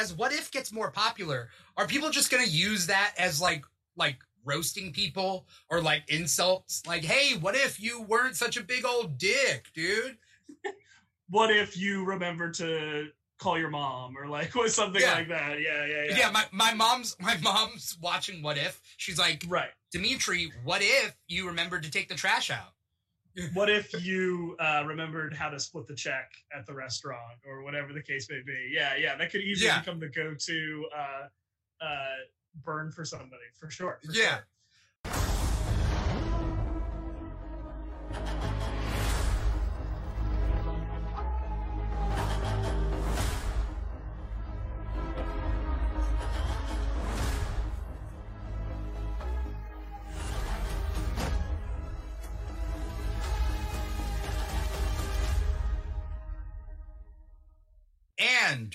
[0.00, 3.64] as what if gets more popular, are people just gonna use that as like
[3.96, 6.82] like roasting people or like insults?
[6.86, 10.16] Like, hey, what if you weren't such a big old dick, dude?
[11.28, 13.08] what if you remember to
[13.38, 15.14] call your mom or like was something Yeah.
[15.14, 15.60] like that?
[15.60, 16.16] Yeah, yeah, yeah.
[16.18, 18.80] Yeah, my, my mom's my mom's watching What If.
[18.96, 19.70] She's like, Right.
[19.94, 22.72] Dimithri, what if you remembered to take the trash out?
[23.54, 27.92] What if you uh, remembered how to split the check at the restaurant or whatever
[27.92, 28.70] the case may be?
[28.72, 29.16] Yeah, yeah.
[29.16, 29.80] That could easily Yeah.
[29.80, 32.16] become the go-to uh, uh,
[32.64, 34.00] burn for somebody for sure.
[34.04, 34.38] for Yeah.
[34.38, 34.46] sure.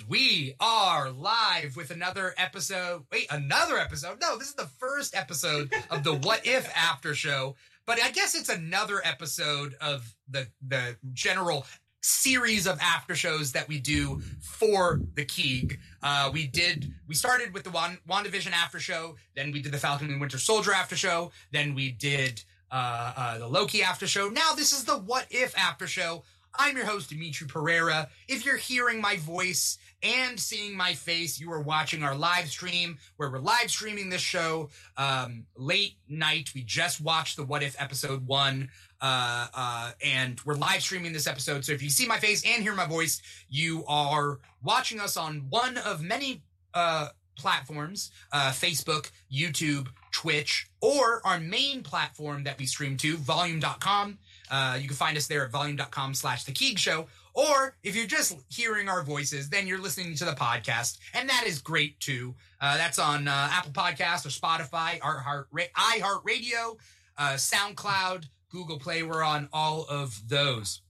[0.08, 3.06] We are live with another episode.
[3.12, 4.20] Wait, another episode?
[4.22, 7.56] No, this is the first episode of the What If After Show.
[7.88, 11.66] But I guess it's another episode of the the general
[12.02, 15.80] series of after shows that we do for the Keeg.
[16.04, 19.80] Uh, we did we started with the Wan- WandaVision after show, then we did the
[19.80, 24.30] Falcon and Winter Soldier after show, then we did uh, uh, the Loki after show.
[24.30, 26.24] Now this is the What If after show.
[26.58, 28.08] I'm your host, Dimithri Perera.
[28.30, 32.98] If you're hearing my voice and seeing my face, you are watching our live stream
[33.18, 36.52] where we're live streaming this show um, late night.
[36.54, 38.70] We just watched the What If episode one,
[39.02, 41.66] uh, uh, and we're live streaming this episode.
[41.66, 45.48] So if you see my face and hear my voice, you are watching us on
[45.50, 52.66] one of many uh, platforms uh, Facebook, YouTube, Twitch, or our main platform that we
[52.66, 54.20] stream to, volume.com.
[54.52, 57.08] Uh, you can find us there at volume.com slash the Keeg Show.
[57.36, 61.44] Or if you're just hearing our voices, then you're listening to the podcast, and that
[61.46, 62.34] is great too.
[62.62, 65.46] Uh, that's on uh, Apple Podcasts or Spotify, iHeart,
[65.76, 66.78] iHeartRadio,
[67.18, 69.04] uh, SoundCloud, Google Play.
[69.04, 70.82] We're on all of those.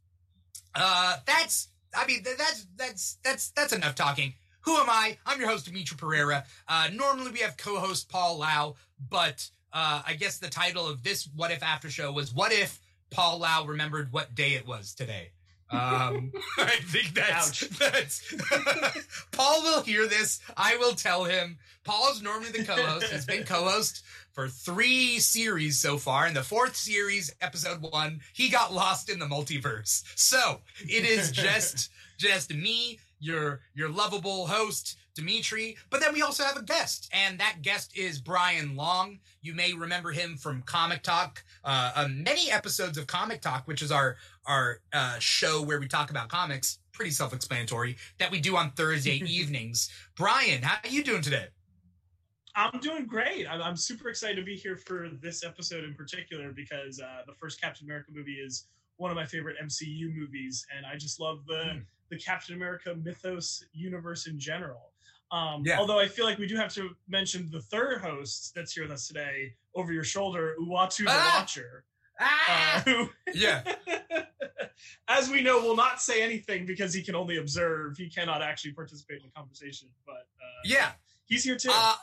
[0.76, 4.36] Uh, that's, I mean, th- that's that's that's that's enough talking.
[4.62, 5.18] Who am I?
[5.26, 6.44] I'm your host, Dimithri Perera.
[6.68, 8.76] Uh, normally we have co-host Paul Lau,
[9.10, 12.80] but uh, I guess the title of this What If After Show was What If
[13.10, 15.32] Paul Lau remembered what day it was today.
[15.72, 17.70] Um, I think that's Ouch.
[17.80, 18.34] that's
[19.32, 20.40] Paul will hear this.
[20.56, 21.58] I will tell him.
[21.84, 23.12] Paul's normally the co-host.
[23.12, 26.28] He's been co-host for three series so far.
[26.28, 30.04] In the fourth series, episode one, he got lost in the multiverse.
[30.16, 34.98] So it is just just me, your your lovable host.
[35.16, 39.20] Dimithri, but then we also have a guest, and that guest is Brian Long.
[39.42, 43.82] You may remember him from Comic Talk, uh, uh, many episodes of Comic Talk, which
[43.82, 46.80] is our our uh, show where we talk about comics.
[46.92, 49.90] Pretty self-explanatory that we do on Thursday evenings.
[50.16, 51.48] Brian, how are you doing today?
[52.56, 53.48] I'm doing great.
[53.50, 57.34] I'm, I'm super excited to be here for this episode in particular because uh, the
[57.34, 58.68] first Captain America movie is
[58.98, 61.80] one of my favorite MCU movies, and I just love the Hmm.
[62.10, 64.92] the Captain America mythos universe in general.
[65.32, 65.80] Um, Yeah.
[65.80, 68.92] Although I feel like we do have to mention the third host that's here with
[68.92, 71.40] us today, over your shoulder, Uatu the Ah!
[71.40, 71.84] Watcher,
[72.20, 72.78] Ah!
[72.78, 73.64] uh, who, Yeah.
[75.08, 77.98] as we know, will not say anything because he can only observe.
[77.98, 79.90] He cannot actually participate in the conversation.
[80.06, 80.92] But uh, Yeah.
[81.26, 81.72] he's here too.
[81.74, 81.96] Uh,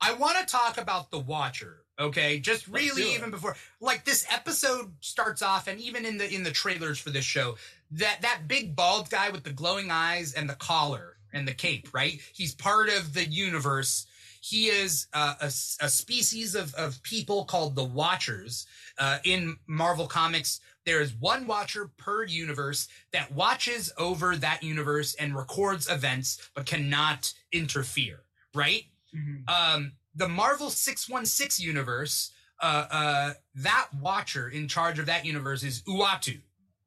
[0.00, 1.84] I want to talk about the Watcher.
[1.98, 6.42] Okay, just really even before, like this episode starts off, and even in the in
[6.44, 7.56] the trailers for this show,
[7.90, 11.88] that that big bald guy with the glowing eyes and the collar and the cape,
[11.92, 12.20] right?
[12.32, 14.06] He's part of the universe.
[14.40, 18.66] He is uh, a, a species of, of people called the Watchers.
[18.98, 25.14] Uh, in Marvel Comics, there is one Watcher per universe that watches over that universe
[25.14, 28.22] and records events, but cannot interfere,
[28.54, 28.84] right?
[29.14, 29.48] Mhm.
[29.50, 35.82] um, the Marvel 616 universe, uh, uh, that watcher in charge of that universe is
[35.82, 36.40] Uatu,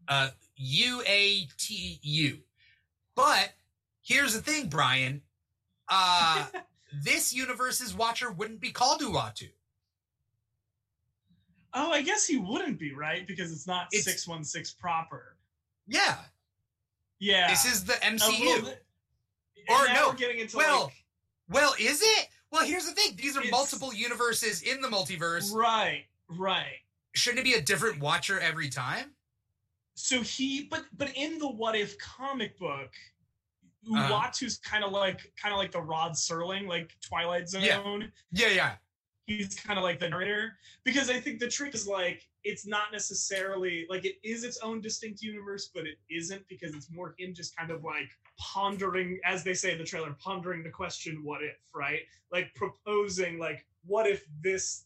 [0.08, 2.40] uh, U A T U.
[3.16, 3.54] But
[4.04, 5.22] here's the thing, Brian.
[5.90, 6.46] Uh,
[7.04, 9.50] this universe's watcher wouldn't be called Uatu.
[11.74, 15.38] Oh, I guess he wouldn't be right because it's not It's- six one six proper.
[15.88, 16.18] Yeah,
[17.20, 18.62] Yeah, this is the Uh, MCU.
[18.66, 18.78] th-
[19.70, 20.94] Or no, we're getting into well, like,
[21.50, 22.30] well, is it?
[22.52, 23.16] Well, here's the thing.
[23.16, 25.52] These are multiple universes in the multiverse.
[25.54, 26.80] right, right.
[27.16, 29.16] Shouldn't it be a different watcher every time?
[29.96, 32.92] So he, but but in the What If comic book,
[33.92, 34.22] Uh-huh.
[34.22, 37.64] Uatu's kind of like kind of like the Rod Serling, like Twilight Zone.
[37.64, 38.00] Yeah.
[38.32, 38.72] Yeah, yeah.
[39.26, 40.54] he's kind of like the narrator
[40.84, 44.82] because I think the trick is like it's not necessarily like it is its own
[44.82, 49.44] distinct universe, but it isn't because it's more him just kind of like pondering, as
[49.44, 52.02] they say in the trailer, pondering the question, what if, right?
[52.32, 54.86] Like proposing, like, what if this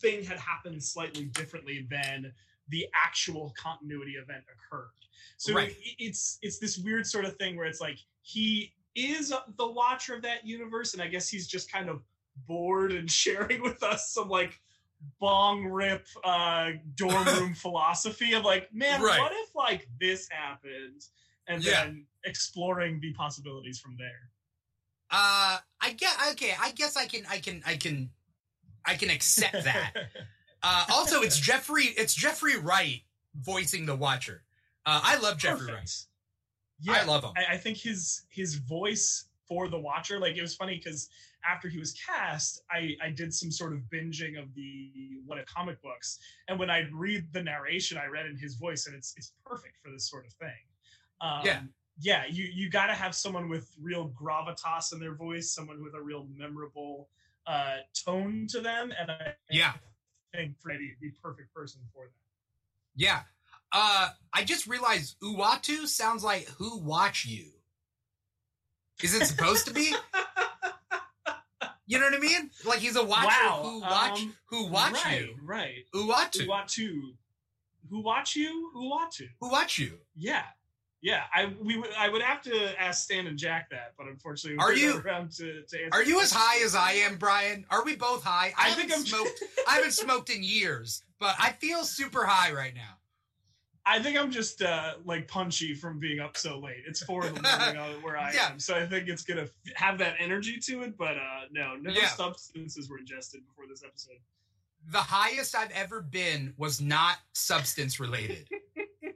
[0.00, 2.32] thing had happened slightly differently than
[2.70, 4.90] the actual continuity event occurred.
[5.36, 5.70] So Right.
[5.70, 10.14] it- it's it's this weird sort of thing where it's like he is the watcher
[10.14, 12.02] of that universe, and I guess he's just kind of
[12.46, 14.60] bored and sharing with us some like
[15.20, 19.18] bong rip uh dorm room philosophy of like, man, Right.
[19.20, 21.02] what if like this happened?
[21.46, 21.84] And Yeah.
[21.84, 24.30] then exploring the possibilities from there.
[25.10, 26.54] Uh, I get okay.
[26.60, 27.24] I guess I can.
[27.30, 27.62] I can.
[27.64, 28.10] I can.
[28.84, 29.94] I can accept that.
[30.62, 31.84] Uh, also, it's Jeffrey.
[31.96, 33.02] It's Jeffrey Wright
[33.34, 34.42] voicing the Watcher.
[34.86, 35.76] Uh, I love Jeffrey Perfect.
[35.76, 35.90] Wright.
[36.80, 37.32] Yeah, I love him.
[37.36, 41.08] I, I think his his voice for the Watcher, like it was funny because
[41.48, 44.90] after he was cast, I I did some sort of binging of the
[45.26, 46.18] what if comic books,
[46.48, 49.74] and when I read the narration, I read in his voice, and it's it's perfect
[49.82, 50.48] for this sort of thing.
[51.20, 51.60] Um, Yeah.
[52.00, 52.22] yeah.
[52.30, 56.00] You you got to have someone with real gravitas in their voice, someone with a
[56.00, 57.08] real memorable
[57.46, 59.72] uh, tone to them, and I Yeah.
[60.34, 62.12] Think Freddie would be the perfect person for that.
[62.96, 63.20] Yeah.
[63.72, 67.52] Uh, I just realized Uatu sounds like "Who Watch You."
[69.02, 69.94] Is it supposed to be?
[71.86, 72.50] You know what I mean?
[72.66, 75.34] Like he's a watcher Wow, who watch um, who watch right, you.
[75.42, 75.84] right?
[75.94, 76.40] Uatu.
[76.42, 76.76] Who want?
[77.90, 78.70] Who watch you?
[78.74, 79.28] Who want to?
[79.40, 79.98] Who watch you?
[80.14, 80.42] Yeah,
[81.00, 81.22] yeah.
[81.32, 84.72] I we would I would have to ask Stan and Jack that, but unfortunately, Are
[84.72, 87.64] you- around to, to answer Are you as high as I am, Brian?
[87.70, 88.52] Are we both high?
[88.56, 89.42] I, I think I'm smoked.
[89.68, 92.94] I haven't smoked in years, but I feel super high right now.
[93.90, 96.82] I think I'm just uh, like punchy from being up so late.
[96.86, 98.50] It's four in the morning where I Yeah.
[98.50, 100.98] am, so I think it's gonna have that energy to it.
[100.98, 102.08] But uh, no, no Yeah.
[102.08, 104.18] substances were ingested before this episode.
[104.90, 108.46] The highest I've ever been was not substance related.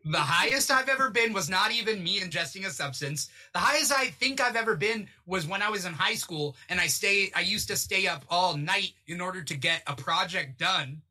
[0.05, 3.31] The highest I've ever been was not even me ingesting a substance.
[3.53, 6.81] The highest I think I've ever been was when I was in high school and
[6.81, 10.59] I stay I used to stay up all night in order to get a project
[10.59, 11.03] done.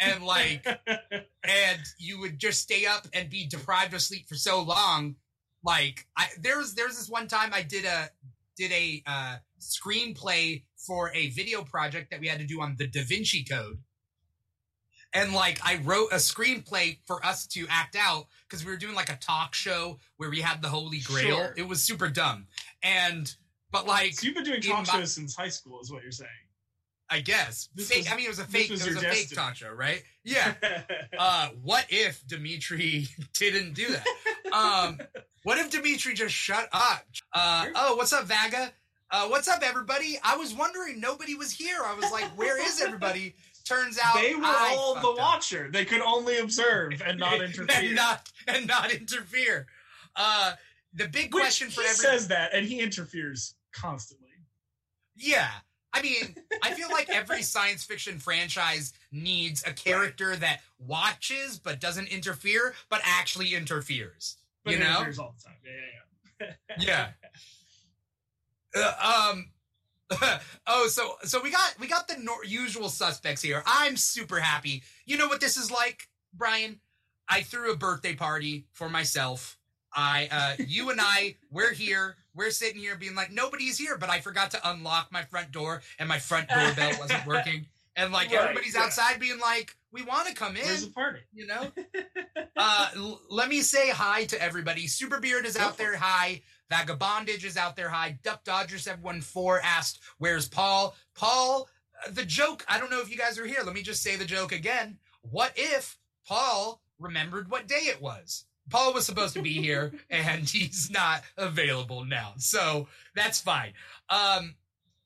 [0.00, 0.66] And like
[1.44, 5.16] and you would just stay up and be deprived of sleep for so long.
[5.62, 8.10] Like I there was there's this one time I did a
[8.56, 12.86] did a uh, screenplay for a video project that we had to do on the
[12.86, 13.78] Da Vinci Code.
[15.12, 18.94] And like I wrote a screenplay for us to act out because we were doing
[18.94, 21.36] like a talk show where we had the Holy Grail.
[21.38, 21.54] Sure.
[21.56, 22.46] It was super dumb.
[22.82, 23.34] And
[23.70, 26.12] but like so you've been doing talk my- shows since high school, is what you're
[26.12, 26.30] saying?
[27.08, 27.98] I guess fake.
[27.98, 28.68] was- I mean, it was a fake.
[28.70, 29.36] was it was a fake destiny.
[29.36, 30.02] talk show, right?
[30.24, 30.54] Yeah.
[31.18, 34.52] uh, what if Dimithri didn't do that?
[34.52, 34.98] Um,
[35.44, 37.04] what if Dimithri just shut up?
[37.32, 38.72] Uh, oh, what's up, Vaga?
[39.08, 40.18] Uh, what's up, everybody?
[40.24, 41.78] I was wondering, nobody was here.
[41.84, 43.36] I was like, where is everybody?
[43.66, 45.18] Turns out they were I all the up.
[45.18, 45.68] watcher.
[45.70, 47.66] They could only observe and not interfere.
[47.76, 49.66] and not and not interfere.
[50.14, 50.52] Uh,
[50.94, 54.28] the big Which question for he every says that, and he interferes constantly.
[55.16, 55.48] Yeah.
[55.92, 61.80] I mean, I feel like every science fiction franchise needs a character that watches but
[61.80, 64.36] doesn't interfere, but actually interferes.
[64.64, 64.90] But you know?
[64.98, 65.56] interferes all the time.
[65.64, 66.84] Yeah, yeah, yeah.
[66.84, 67.08] Yeah.
[68.78, 69.46] Uh, um.
[70.66, 73.62] oh, so so we got we got the nor- usual suspects here.
[73.66, 74.82] I'm super happy.
[75.04, 76.80] You know what this is like, Brian?
[77.28, 79.58] I threw a birthday party for myself.
[79.92, 82.16] I, uh, you and I, we're here.
[82.34, 85.82] We're sitting here being like, nobody's here, but I forgot to unlock my front door
[85.98, 87.66] and my front doorbell wasn't working.
[87.96, 88.82] And like Right, everybody's yeah.
[88.82, 91.20] outside being like, we want to come in, Where's the party?
[91.32, 91.72] you know?
[92.56, 94.86] uh, l- let me say hi to everybody.
[94.86, 95.96] Superbeard is out there.
[95.96, 96.42] Hi.
[96.70, 97.88] Vagabondage is out there.
[97.88, 98.18] Hi.
[98.22, 100.94] Duck Dodger 714 asked, Where's Paul?
[101.14, 101.68] Paul,
[102.04, 102.64] uh, the joke.
[102.68, 103.60] I don't know if you guys are here.
[103.64, 104.98] Let me just say the joke again.
[105.22, 108.44] What if Paul remembered what day it was?
[108.68, 112.34] Paul was supposed to be here and he's not available now.
[112.38, 113.72] So that's fine.
[114.10, 114.54] Um,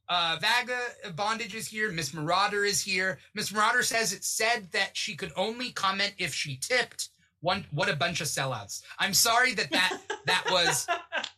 [0.09, 0.79] uh, Vaga
[1.14, 1.93] Bondage is here.
[1.93, 3.19] Miss Marauder is here.
[3.35, 7.11] Miss Marauder says it said that she could only comment if she tipped.
[7.40, 8.82] One, what a bunch of sellouts.
[8.99, 10.87] I'm sorry that that that was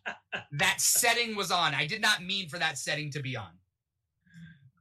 [0.52, 1.75] that setting was on.
[1.75, 3.50] I did not mean for that setting to be on.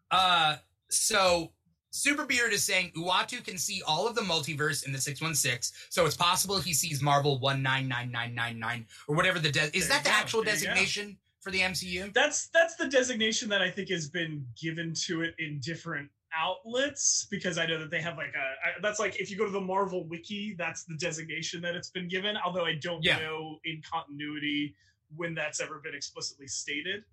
[0.09, 0.57] Uh,
[0.89, 1.51] so
[1.91, 6.15] Superbeard is saying Uatu can see all of the multiverse in the 616, so it's
[6.15, 10.43] possible he sees Marvel 199999 or whatever the de- is There that the go, actual
[10.43, 12.13] there designation for the MCU?
[12.13, 17.27] That's that's the designation that I think has been given to it in different outlets
[17.29, 19.51] because I know that they have like a I, that's like if you go to
[19.51, 22.37] the Marvel wiki, that's the designation that it's been given.
[22.43, 23.19] Although I don't Yeah.
[23.19, 24.75] know in continuity
[25.15, 27.03] when that's ever been explicitly stated.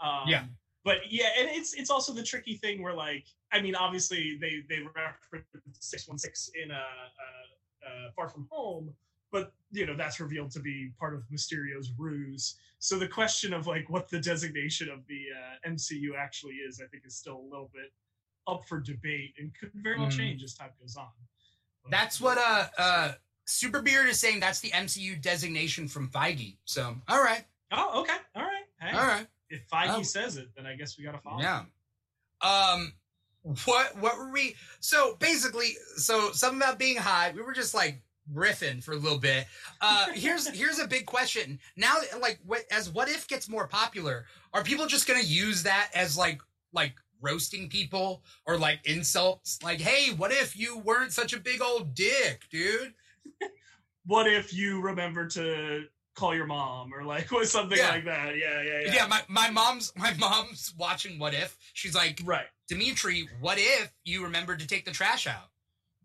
[0.00, 0.44] Um, Yeah.
[0.84, 4.64] but yeah, and it's it's also the tricky thing where like I mean, obviously they
[4.68, 5.46] they reference
[5.80, 8.94] six one six in a, uh uh Far From Home,
[9.30, 12.56] but you know that's revealed to be part of Mysterio's ruse.
[12.80, 16.86] So the question of like what the designation of the uh, MCU actually is, I
[16.88, 17.92] think, is still a little bit
[18.46, 20.16] up for debate and could very well Mm.
[20.16, 21.08] change as time goes on.
[21.82, 23.12] But- That's what uh uh
[23.46, 24.40] Superbeard is saying.
[24.40, 26.56] That's the MCU designation from Feige.
[26.64, 28.64] So all right, Oh, okay, all right.
[28.80, 30.02] Hey, all right, If Feige Oh.
[30.02, 31.40] says it, then I guess we gotta follow.
[31.42, 31.64] yeah.
[32.40, 32.92] Um,
[33.64, 34.56] what what were we?
[34.80, 37.32] So basically, so something about being high.
[37.32, 39.46] We were just like riffing for a little bit.
[39.80, 41.60] Uh, here's here's a big question.
[41.76, 44.24] Now, like, what, as what if gets more popular,
[44.54, 46.40] are people just gonna use that as like
[46.72, 49.58] like roasting people or like insults?
[49.62, 52.94] Like, hey, what if you weren't such a big old dick, dude?
[54.06, 57.88] What if you remember to call your mom or like was something Yeah.
[57.88, 58.36] like that?
[58.36, 58.92] Yeah, yeah, yeah.
[58.94, 61.56] Yeah, my, my mom's my mom's watching What If.
[61.72, 62.44] She's like, Right.
[62.70, 65.48] Dimithri, what if you remembered to take the trash out?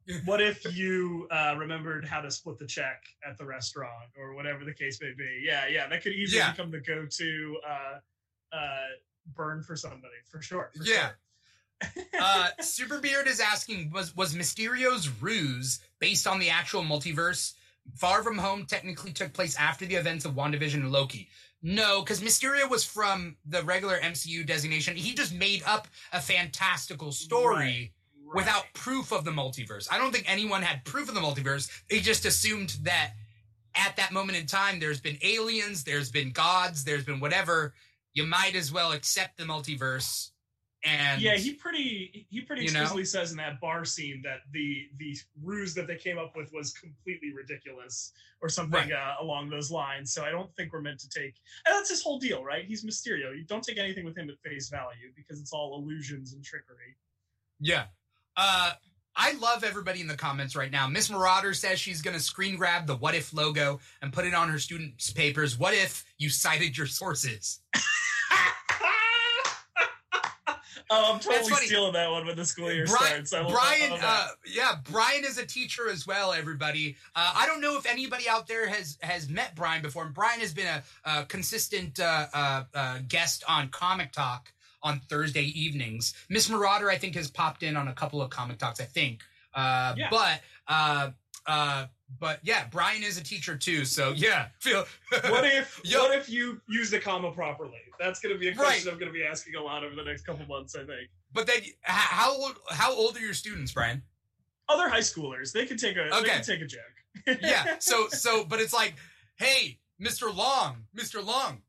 [0.25, 4.63] What if you uh, remembered how to split the check at the restaurant or whatever
[4.65, 5.43] the case may be?
[5.45, 5.87] Yeah, yeah.
[5.87, 6.51] That could easily Yeah.
[6.51, 8.87] become the go-to uh, uh,
[9.35, 10.71] burn for somebody for sure.
[10.75, 11.09] for Yeah.
[11.83, 12.03] sure.
[12.19, 17.53] Uh, Superbeard is asking, was was Mysterio's ruse based on the actual multiverse?
[17.95, 21.29] Far From Home technically took place after the events of WandaVision and Loki.
[21.61, 24.95] No, because Mysterio was from the regular MCU designation.
[24.95, 27.93] He just made up a fantastical story.
[28.25, 28.35] Right.
[28.35, 29.87] without proof of the multiverse.
[29.91, 31.67] I don't think anyone had proof of the multiverse.
[31.89, 33.13] They just assumed that
[33.73, 37.73] at that moment in time, there's been aliens, there's been gods, there's been whatever.
[38.13, 40.31] You might as well accept the multiverse.
[40.85, 42.79] And yeah, he pretty he pretty You know?
[42.81, 46.53] explicitly says in that bar scene that the the ruse that they came up with
[46.53, 48.93] was completely ridiculous or something Right.
[48.93, 50.13] uh, along those lines.
[50.13, 51.35] So I don't think we're meant to take.
[51.65, 52.63] And that's his whole deal, right?
[52.63, 53.35] He's Mysterio.
[53.37, 56.95] You don't take anything with him at face value because it's all illusions and trickery.
[57.59, 57.87] yeah.
[58.37, 58.71] Uh,
[59.15, 60.87] I love everybody in the comments right now.
[60.87, 64.33] Miss Marauder says she's going to screen grab the What If logo and put it
[64.33, 65.57] on her students' papers.
[65.59, 67.59] What if you cited your sources?
[70.89, 73.33] oh, I'm totally stealing that one when the school year Brian, starts.
[73.33, 76.33] I love- Brian, uh, yeah, Brian is a teacher as well.
[76.33, 80.05] Everybody, uh, I don't know if anybody out there has has met Brian before.
[80.05, 84.51] And Brian has been a, a consistent uh, uh, uh, guest on Comic Talk
[84.83, 86.13] on Thursday evenings.
[86.29, 88.79] Miss Marauder, I think, has popped in on a couple of Comic Talks.
[88.79, 89.21] I think,
[89.53, 90.07] uh, Yeah.
[90.09, 90.41] but.
[90.67, 91.11] Uh,
[91.45, 91.87] uh,
[92.19, 94.47] but yeah, Brian is a teacher too, so yeah.
[94.59, 94.85] Feel
[95.29, 97.79] what if Yo- what if you use the comma properly?
[97.99, 98.57] That's going to be a Right.
[98.57, 100.75] question I'm going to be asking a lot over the next couple months.
[100.75, 101.09] I think.
[101.33, 102.57] but then, how old?
[102.69, 104.01] How old are your students, Brian?
[104.67, 106.29] Other high schoolers, they can take a they Okay.
[106.29, 106.81] can take a joke.
[107.41, 107.77] yeah.
[107.79, 108.95] So so but it's like,
[109.37, 110.33] hey, Mr.
[110.35, 111.23] Long, Mr.
[111.25, 111.61] Long,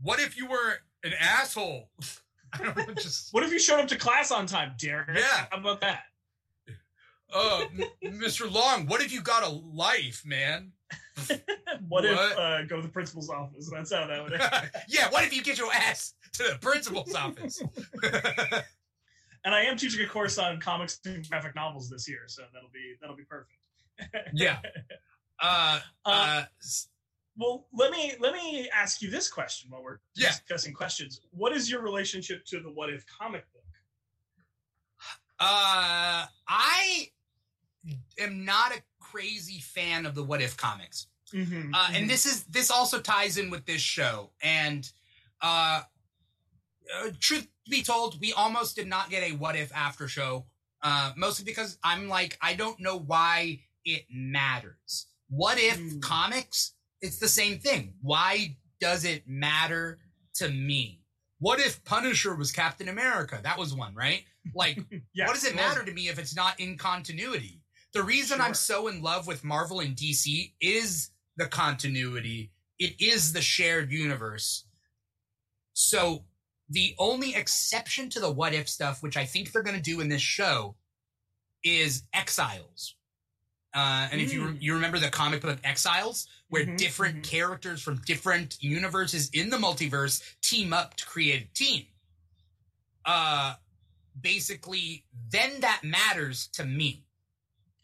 [0.00, 1.90] what if you were an asshole?
[2.52, 5.16] I don't just What if you showed up to class on time, Derek?
[5.16, 5.46] Yeah.
[5.50, 6.00] How about that?
[7.32, 7.64] uh
[8.04, 8.50] Mr.
[8.50, 10.72] Long, what if you got a life, man?
[11.88, 13.70] What, if uh, go to the principal's office?
[13.72, 14.32] That's how that would.
[14.88, 17.62] yeah, what if you get your ass to the principal's office?
[19.44, 22.68] and I am teaching a course on comics and graphic novels this year, so that'll
[22.70, 23.58] be that'll be perfect.
[24.34, 24.58] yeah.
[25.40, 26.42] Uh, Uh, uh,
[27.40, 30.28] well, let me let me ask you this question while we're Yeah.
[30.28, 31.20] discussing questions.
[31.30, 33.64] What is your relationship to the What If comic book?
[35.40, 37.10] uh, I
[38.18, 41.06] am not a crazy fan of the What If comics.
[41.32, 41.72] Mm-hmm.
[41.74, 44.90] uh, and this is this also ties in with this show and
[45.40, 45.82] uh,
[46.92, 50.44] uh truth be told we almost did not get a what if after show
[50.82, 56.00] uh mostly because i'm like i don't know why it matters what if Hmm.
[56.00, 59.98] comics it's the same thing why does it matter
[60.34, 61.00] to me
[61.38, 64.78] what if punisher was captain america that was one right like
[65.14, 67.60] yeah, what does it matter to me if it's not in continuity?
[67.92, 68.46] The reason Sure.
[68.46, 72.52] I'm so in love with Marvel and DC is the continuity.
[72.78, 74.64] It is the shared universe.
[75.72, 76.24] So
[76.68, 80.00] the only exception to the what if stuff, which I think they're going to do
[80.00, 80.76] in this show,
[81.64, 82.94] is Exiles.
[83.72, 84.60] Uh, and if you Mm.
[84.60, 87.22] you remember the comic book Exiles, where Mhm, different mhm.
[87.22, 91.86] characters from different universes in the multiverse team up to create a team.
[93.04, 93.54] Uh,
[94.20, 97.04] basically, then that matters to me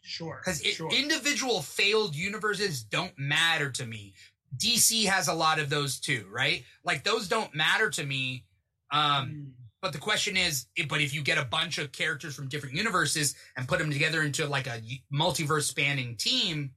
[0.01, 0.91] Sure, because sure.
[0.91, 4.13] individual failed universes don't matter to me.
[4.55, 6.63] DC has a lot of those too, right?
[6.83, 8.45] Like those don't matter to me.
[8.91, 9.53] Um, Mm.
[9.87, 13.35] But the question is, but if you get a bunch of characters from different universes
[13.55, 14.81] and put them together into like a
[15.13, 16.71] multiverse spanning team,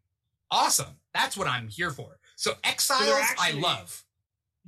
[0.53, 0.95] awesome.
[1.13, 2.21] That's what I'm here for.
[2.37, 4.05] So Exiles, I actually- love.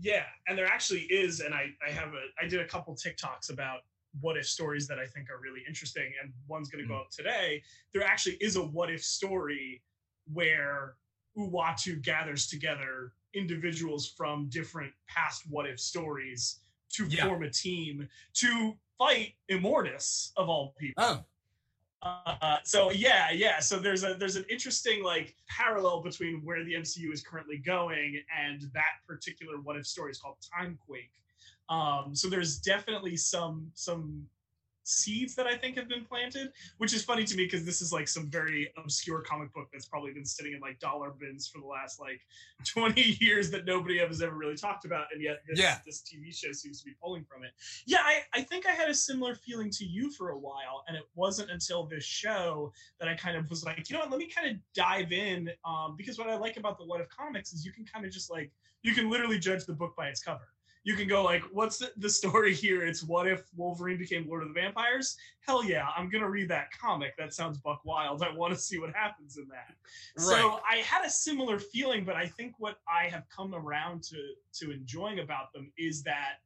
[0.00, 3.50] Yeah, and there actually is, and I I have a I did a couple TikToks
[3.50, 3.82] about
[4.20, 7.02] what if stories that I think are really interesting, and one's going to go Mm.
[7.02, 7.62] up today.
[7.94, 9.84] There actually is a what if story
[10.25, 10.96] where
[11.38, 16.58] Uatu gathers together individuals from different past what if stories
[16.92, 17.26] to Yeah.
[17.26, 21.02] form a team to fight Immortus of all people.
[21.04, 21.25] Oh,
[22.04, 23.61] Uh, so yeah, yeah.
[23.61, 28.20] So there's a there's an interesting like parallel between where the MCU is currently going
[28.37, 31.12] and that particular what if story is called Timequake.
[31.68, 34.26] Um, so there's definitely some some
[34.84, 37.92] seeds that I think have been planted, which is funny to me because this is
[37.92, 41.60] like some very obscure comic book that's probably been sitting in like dollar bins for
[41.60, 42.20] the last like
[42.64, 45.78] 20 years that nobody has ever really talked about, and yet this, Yeah.
[45.86, 47.52] this TV show seems to be pulling from it.
[47.86, 50.96] Yeah, I, I think I had a similar feeling to you for a while, and
[50.96, 54.18] it wasn't until this show that I kind of was like, you know what, let
[54.18, 55.50] me kind of dive in.
[55.64, 58.12] Um, because what I like about the What If comics is you can kind of
[58.12, 58.50] just like
[58.82, 60.48] you can literally judge the book by its cover.
[60.84, 62.84] You can go like, what's the, the story here?
[62.84, 65.16] It's what if Wolverine became Lord of the Vampires?
[65.46, 67.16] Hell yeah, I'm gonna read that comic.
[67.16, 68.22] That sounds buck wild.
[68.22, 69.76] I want to see what happens in that.
[70.20, 74.16] So I had a similar feeling, but I think what I have come around to
[74.60, 76.38] to enjoying about them is that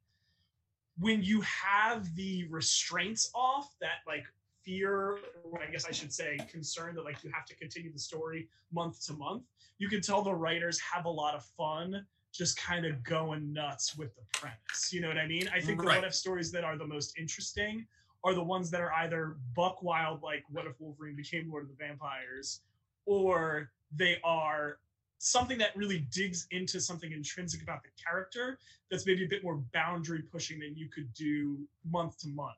[0.99, 4.25] when you have the restraints off, that like
[4.63, 7.99] fear, or I guess I should say concern that like you have to continue the
[7.99, 9.43] story month to month,
[9.77, 12.05] you can tell the writers have a lot of fun
[12.37, 14.93] just kind of going nuts with the premise.
[14.93, 15.49] You know what I mean?
[15.49, 15.97] I think the Right.
[15.97, 17.87] what if stories that are the most interesting
[18.23, 21.69] are the ones that are either buck wild, like what if Wolverine became Lord of
[21.69, 22.61] the Vampires,
[23.05, 24.79] or they are
[25.19, 28.59] something that really digs into something intrinsic about the character
[28.91, 32.57] that's maybe a bit more boundary pushing than you could do month to month.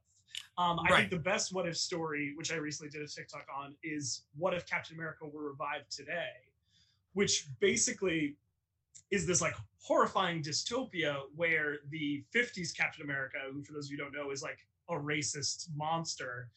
[0.57, 0.97] Um, I Right.
[0.97, 4.53] think the best what if story, which I recently did a TikTok on, is what
[4.53, 6.31] if Captain America were revived today,
[7.13, 8.35] which basically
[9.11, 13.97] is this like horrifying dystopia where the 50s Captain America, who for those of you
[13.97, 16.49] who don't know is like a racist monster,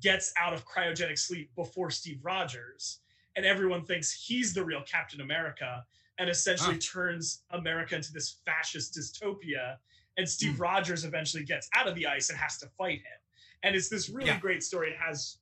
[0.00, 3.00] gets out of cryogenic sleep before Steve Rogers,
[3.34, 5.84] and everyone thinks he's the real Captain America,
[6.18, 9.76] and essentially turns America into this fascist dystopia.
[10.16, 10.62] And Steve Hmm.
[10.62, 13.20] Rogers eventually gets out of the ice and has to fight him.
[13.62, 14.40] And it's this really Yeah.
[14.40, 14.90] great story.
[14.92, 15.38] It has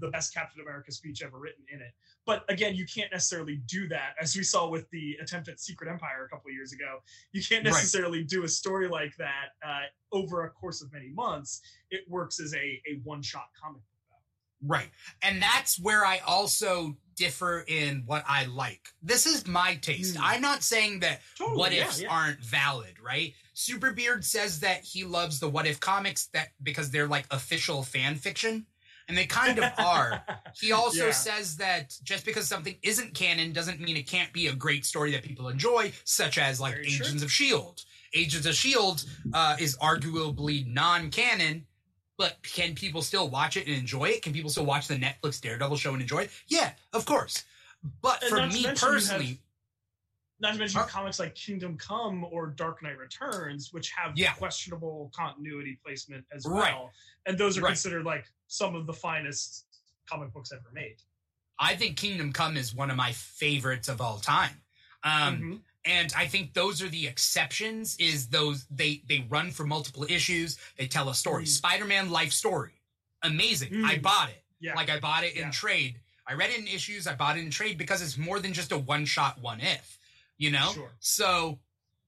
[0.00, 1.92] the best Captain America speech ever written in it.
[2.24, 5.88] But again, you can't necessarily do that, as we saw with the attempt at Secret
[5.90, 6.98] Empire a couple of years ago.
[7.32, 7.72] You can't Right.
[7.72, 9.82] necessarily do a story like that uh,
[10.12, 11.60] over a course of many months.
[11.90, 14.00] It works as a, a one shot comic book.
[14.10, 14.68] though.
[14.74, 14.90] Right.
[15.22, 18.88] And that's where I also differ in what I like.
[19.02, 20.16] This is my taste.
[20.16, 20.22] Hmm.
[20.24, 22.08] I'm not saying that Totally, what yeah, ifs yeah.
[22.10, 23.32] aren't valid, right?
[23.54, 28.16] Superbeard says that he loves the what if comics that because they're like official fan
[28.16, 28.66] fiction.
[29.08, 30.22] And they kind of are.
[30.58, 31.12] He also Yeah.
[31.12, 35.10] says that just because something isn't canon doesn't mean it can't be a great story
[35.12, 37.06] that people enjoy, such as like Very true.
[37.06, 37.84] Agents of Shield.
[38.14, 41.66] Agents of Shield uh, is arguably non-canon,
[42.16, 44.22] but can people still watch it and enjoy it?
[44.22, 46.30] Can people still watch the Netflix Daredevil show and enjoy it?
[46.48, 47.44] Yeah, of course.
[48.00, 49.42] But And for me personally,
[50.38, 50.86] Not to mention Huh?
[50.86, 54.34] comics like Kingdom Come or Dark Knight Returns, which have Yeah.
[54.34, 56.72] questionable continuity placement as Right.
[56.74, 56.92] well.
[57.24, 57.70] And those are Right.
[57.70, 59.64] considered like some of the finest
[60.08, 60.96] comic books ever made.
[61.58, 64.62] I think Kingdom Come is one of my favorites of all time.
[65.02, 65.62] Um, Mhm.
[65.86, 67.96] and I think those are the exceptions.
[67.96, 70.58] Is those they they run for multiple issues.
[70.76, 71.44] They tell a story.
[71.44, 71.48] Mm.
[71.48, 72.82] Spider-Man life story,
[73.22, 73.84] amazing.
[73.86, 74.02] I Mm.
[74.02, 74.44] bought it.
[74.60, 74.74] Yeah.
[74.74, 75.50] Like I bought it in Yeah.
[75.50, 76.00] trade.
[76.26, 77.06] I read it in issues.
[77.06, 79.98] I bought it in trade because it's more than just a one shot, one if.
[80.38, 80.70] You know.
[80.72, 80.92] Sure.
[81.00, 81.58] So,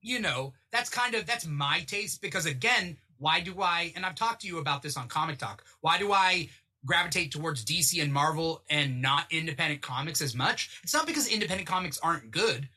[0.00, 4.14] you know, that's kind of that's my taste because again, why do I and I've
[4.14, 5.64] talked to you about this on Comic Talk.
[5.80, 6.48] Why do I
[6.86, 10.80] gravitate towards DC and Marvel and not independent comics as much?
[10.82, 12.68] It's not because independent comics aren't good.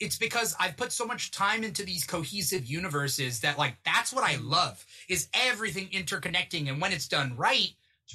[0.00, 4.22] It's because I've put so much time into these cohesive universes that like that's what
[4.22, 7.70] I love is everything interconnecting and when it's done right,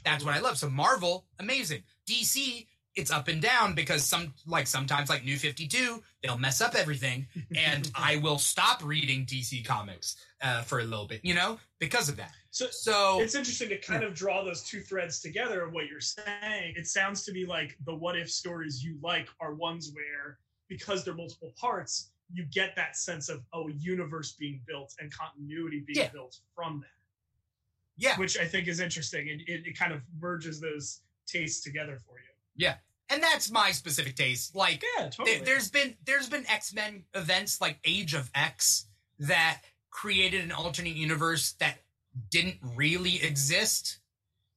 [0.05, 0.57] that's what I love.
[0.57, 1.83] So Marvel, amazing.
[2.07, 6.75] DC, it's up and down because some like sometimes like New 52, they'll mess up
[6.75, 7.27] everything
[7.57, 12.07] and I will stop reading DC comics uh, for a little bit, you know, because
[12.09, 12.31] of that.
[12.51, 15.99] So So it's interesting to kind of draw those two threads together of what you're
[15.99, 16.73] saying.
[16.75, 20.37] It sounds to me like the what if stories you like are ones where,
[20.69, 25.11] because they're multiple parts, you get that sense of oh, a universe being built and
[25.11, 26.09] continuity being Yeah.
[26.11, 26.87] built from that,
[27.97, 29.29] yeah, which I think is interesting.
[29.29, 32.32] And it, it kind of merges those tastes together for you.
[33.09, 34.55] And that's my specific taste.
[34.55, 35.35] Like Yeah, totally.
[35.37, 38.85] there, there's been there's been X-Men events like Age of X
[39.19, 39.61] that
[39.91, 41.79] created an alternate universe that
[42.31, 43.99] didn't really exist.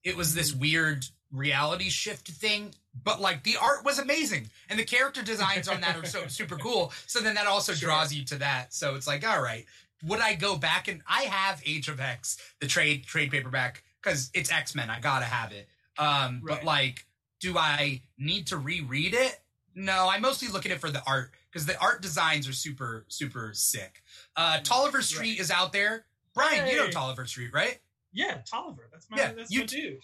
[0.04, 2.72] It was this weird reality shift thing,
[3.04, 6.56] but like the art was amazing and the character designs on that are so super
[6.56, 6.92] cool.
[7.06, 7.88] So then that also Sure.
[7.88, 8.72] draws you to that.
[8.72, 9.66] So it's like, all right,
[10.04, 14.30] would I go back and I have Age of X, the trade trade paperback, because
[14.32, 14.88] it's X Men.
[14.88, 15.68] I gotta have it.
[15.98, 17.06] Um, but like,
[17.40, 19.40] do I need to reread it?
[19.74, 23.04] No, I mostly look at it for the art because the art designs are super
[23.08, 24.02] super sick.
[24.36, 25.40] Uh, Tolliver Street Right.
[25.40, 26.06] is out there.
[26.34, 27.78] Brian, you know Tolliver Street, right?
[28.12, 28.88] Yeah, Tolliver.
[28.92, 29.98] That's my Yeah, that's you my dude.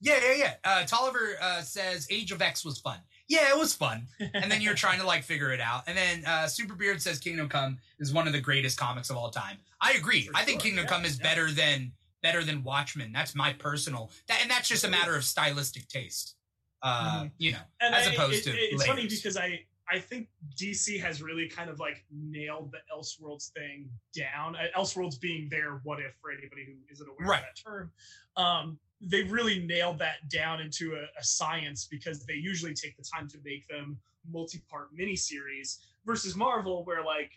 [0.00, 0.54] Yeah, yeah, yeah.
[0.62, 2.98] Uh, Tolliver uh, says Age of X was fun.
[3.26, 4.06] Yeah, it was fun.
[4.32, 5.82] And then you're trying to like figure it out.
[5.88, 9.30] And then uh, Superbeard says Kingdom Come is one of the greatest comics of all
[9.30, 9.58] time.
[9.80, 10.22] I agree.
[10.22, 11.24] For I think sure, Kingdom yeah, Come is yeah.
[11.28, 13.12] better than better than Watchmen.
[13.12, 14.10] That's my personal.
[14.28, 16.36] That, and that's just a matter of stylistic taste.
[16.82, 17.32] Uh, Mhm.
[17.38, 19.16] You know, and as I- opposed it- to it's funny layers.
[19.16, 24.54] because I I think DC has really kind of like nailed the Elseworlds thing down.
[24.54, 27.38] Uh, Elseworlds being their what if for anybody who isn't aware Right.
[27.40, 27.90] of that term.
[28.36, 33.02] Um, they really nailed that down into a, a science because they usually take the
[33.02, 33.98] time to make them
[34.30, 37.32] multi-part miniseries versus Marvel, where like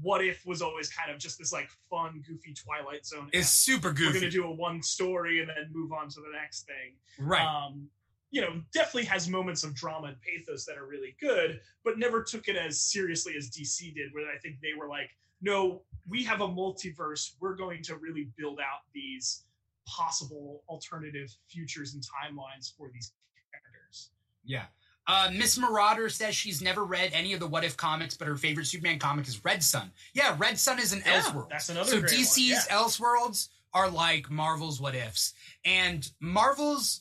[0.00, 3.28] what if was always kind of just this like fun, goofy Twilight Zone.
[3.34, 4.14] it's super goofy.
[4.14, 7.44] we're gonna do a one story and then move on to the next thing right.
[7.44, 7.90] um,
[8.30, 12.22] you know, definitely has moments of drama and pathos that are really good, but never
[12.22, 15.10] took it as seriously as DC did, where I think they were like,
[15.42, 17.32] no, we have a multiverse.
[17.40, 19.44] We're going to really build out these
[19.86, 23.12] possible alternative futures and timelines for these
[23.52, 24.10] characters.
[24.44, 24.64] Yeah.
[25.06, 28.36] Uh, Miss Marauder says she's never read any of the What If comics, but her
[28.36, 29.90] favorite Superman comic is Red Sun.
[30.14, 31.48] Yeah, Red Sun is an Yeah, Elseworld.
[31.48, 32.38] that's another So DC's
[32.68, 32.76] yeah.
[32.76, 35.32] Elseworlds are like Marvel's What Ifs,
[35.64, 37.00] and Marvel's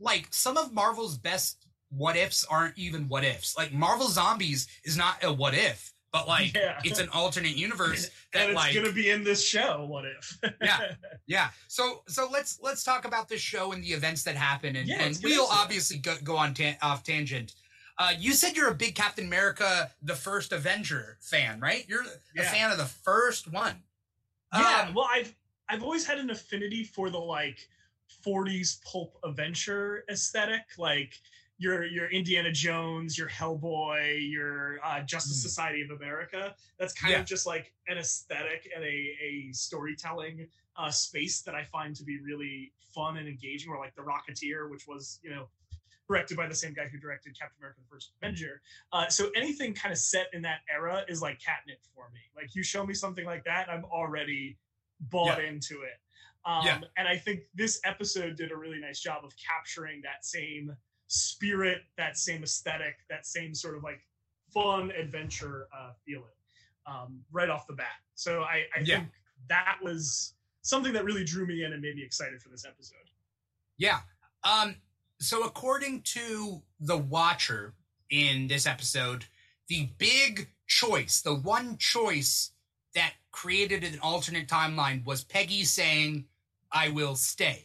[0.00, 3.56] like some of Marvel's best What Ifs aren't even What Ifs.
[3.56, 6.78] Like Marvel Zombies is not a What If, but like Yeah.
[6.84, 9.84] it's an alternate universe that and it's like gonna be in this show.
[9.88, 10.38] What if?
[10.62, 10.92] Yeah.
[11.26, 11.50] yeah.
[11.68, 15.02] So so let's let's talk about this show and the events that happen, and, Yeah,
[15.02, 17.54] and we'll obviously go, go on tan- off tangent.
[18.00, 21.84] Uh, you said you're a big Captain America, the first Avenger fan, right?
[21.88, 22.04] You're
[22.38, 23.82] a fan of the first one.
[24.54, 25.34] Yeah, Um, well, I've
[25.68, 27.58] I've always had an affinity for the like
[28.24, 31.20] 40s pulp adventure aesthetic, like
[31.58, 35.42] your your Indiana Jones, your Hellboy, your uh, Justice Mhm.
[35.42, 36.54] Society of America.
[36.78, 37.20] That's kind Yeah.
[37.20, 42.04] of just like an aesthetic and a a storytelling uh, space that I find to
[42.04, 43.70] be really fun and engaging.
[43.70, 45.48] Or like the Rocketeer, which was you know
[46.06, 48.62] directed by the same guy who directed Captain America: The First Avenger.
[48.92, 52.20] Uh, so anything kind of set in that era is like catnip for me.
[52.36, 54.56] Like you show me something like that, I'm already
[55.00, 56.00] bought into it.
[56.48, 56.80] Um, Yeah.
[56.96, 60.74] And I think this episode did a really nice job of capturing that same
[61.06, 64.00] spirit, that same aesthetic, that same sort of like
[64.52, 66.24] fun adventure uh, feeling
[66.86, 68.00] um, right off the bat.
[68.14, 69.00] So I, I Yeah.
[69.00, 69.10] think
[69.48, 73.10] that was something that really drew me in and made me excited for this episode.
[73.76, 74.00] Yeah.
[74.42, 74.76] Um,
[75.20, 77.74] so according to the Watcher
[78.10, 79.26] in this episode,
[79.68, 82.52] the big choice, the one choice
[82.94, 86.24] that created an alternate timeline was Peggy saying,
[86.72, 87.64] I will stay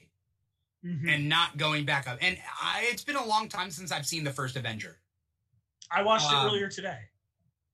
[0.84, 2.18] and not going back up.
[2.22, 5.00] And I, it's been a long time since I've seen the first Avenger.
[5.90, 7.00] I watched Um, it earlier today.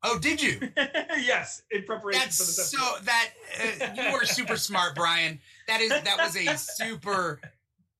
[0.03, 0.59] Oh, did you?
[0.77, 5.39] yes, in preparation That's for this so that uh, you are super smart, Brian.
[5.67, 7.41] That is that was a super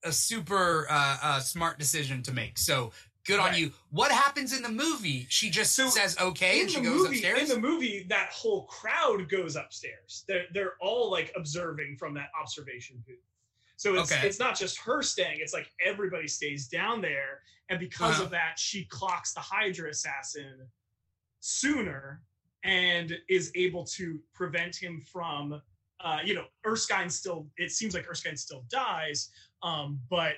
[0.04, 2.58] a super uh, uh, smart decision to make.
[2.58, 2.92] So
[3.30, 3.72] good on you.
[3.92, 5.26] What happens in the movie?
[5.30, 7.42] She just So, says okay and she goes movie, upstairs.
[7.42, 10.24] In the movie, that whole crowd goes upstairs.
[10.28, 13.18] They're they're all like observing from that observation booth.
[13.78, 14.28] So it's Okay.
[14.28, 18.24] it's not just her staying; it's like everybody stays down there, and because Uh-huh.
[18.26, 20.68] of that, she clocks the Hydra assassin
[21.40, 22.22] sooner
[22.64, 25.62] and is able to prevent him from.
[26.02, 27.50] Uh, you know, Erskine still.
[27.58, 29.30] It seems like Erskine still dies,
[29.64, 30.36] um, but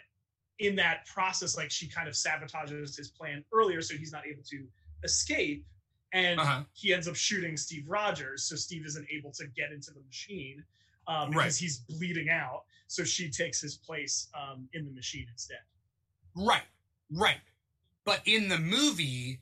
[0.62, 4.44] in that process, like she kind of sabotages his plan earlier, so he's not able
[4.44, 4.66] to
[5.04, 5.66] escape.
[6.14, 6.64] And Uh-huh.
[6.74, 10.64] he ends up shooting Steve Rogers, so Steve isn't able to get into the machine
[11.08, 11.46] um, Right.
[11.46, 12.64] because he's bleeding out.
[12.88, 15.62] So she takes his place um, in the machine instead.
[16.36, 16.64] Right,
[17.10, 17.40] right.
[18.04, 19.40] But in the movie,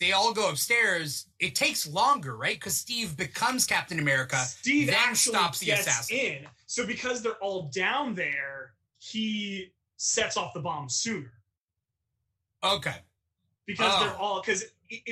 [0.00, 1.26] they all go upstairs.
[1.38, 2.56] It takes longer, right?
[2.56, 4.36] Because Steve becomes Captain America.
[4.36, 6.16] Steve then actually stops the gets assassin.
[6.16, 6.46] in.
[6.66, 11.32] So because they're all down there, he sets off the bomb sooner.
[12.64, 12.96] Okay.
[13.66, 14.04] because Oh.
[14.04, 14.64] they're all because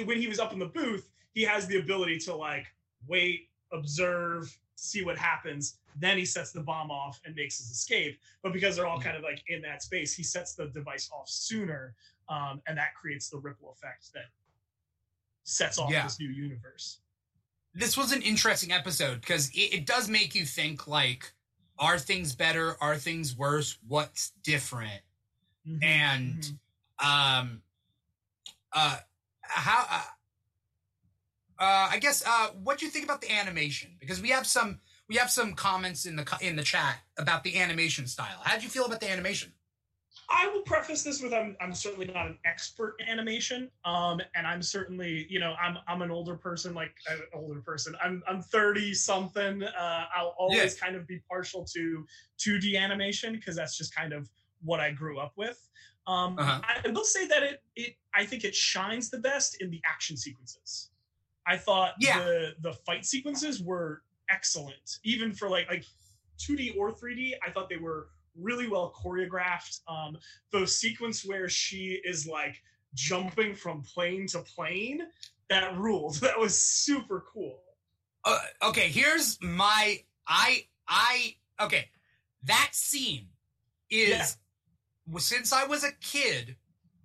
[0.06, 2.66] when he was up in the booth, he has the ability to like
[3.06, 5.78] wait, observe, see what happens.
[5.96, 8.18] Then he sets the bomb off and makes his escape.
[8.42, 9.04] But because they're all Mhm.
[9.04, 11.94] kind of like in that space, he sets the device off sooner,
[12.28, 14.30] um, and that creates the ripple effect that
[15.44, 16.02] sets off Yeah.
[16.04, 17.00] this new universe.
[17.74, 21.32] This was an interesting episode because it, it does make you think like,
[21.78, 22.76] are things better?
[22.80, 23.78] Are things worse?
[23.86, 25.02] What's different?
[25.68, 26.40] Mhm, and
[27.00, 27.38] mhm.
[27.40, 27.62] um
[28.72, 28.98] uh
[29.40, 30.02] how uh,
[31.58, 34.80] uh i guess uh what do you think about the animation because we have some
[35.08, 38.62] we have some comments in the in the chat about the animation style how would
[38.62, 39.52] you feel about the animation
[40.28, 44.46] I will preface this with I'm I'm certainly not an expert in animation, um, and
[44.46, 47.94] I'm certainly you know I'm I'm an older person, like an older person.
[48.02, 49.62] I'm I'm 30 something.
[49.62, 52.04] Uh, I'll always kind of be partial to
[52.44, 54.28] 2D animation because that's just kind of
[54.62, 55.68] what I grew up with.
[56.08, 56.60] Um, Uh-huh.
[56.84, 60.16] I will say that it it I think it shines the best in the action
[60.16, 60.90] sequences.
[61.46, 62.18] I thought Yeah.
[62.24, 65.84] the the fight sequences were excellent, even for like like
[66.38, 67.34] 2D or 3D.
[67.46, 68.08] I thought they were
[68.40, 69.80] really well choreographed.
[69.88, 70.16] Um,
[70.52, 72.56] the sequence where she is like
[72.94, 75.02] jumping from plane to plane,
[75.50, 76.16] that ruled.
[76.20, 77.60] That was super cool.
[78.24, 81.88] uh, okay here's my i i okay
[82.44, 83.28] that scene
[83.90, 84.08] is
[85.12, 85.18] Yeah.
[85.18, 86.56] since i was a kid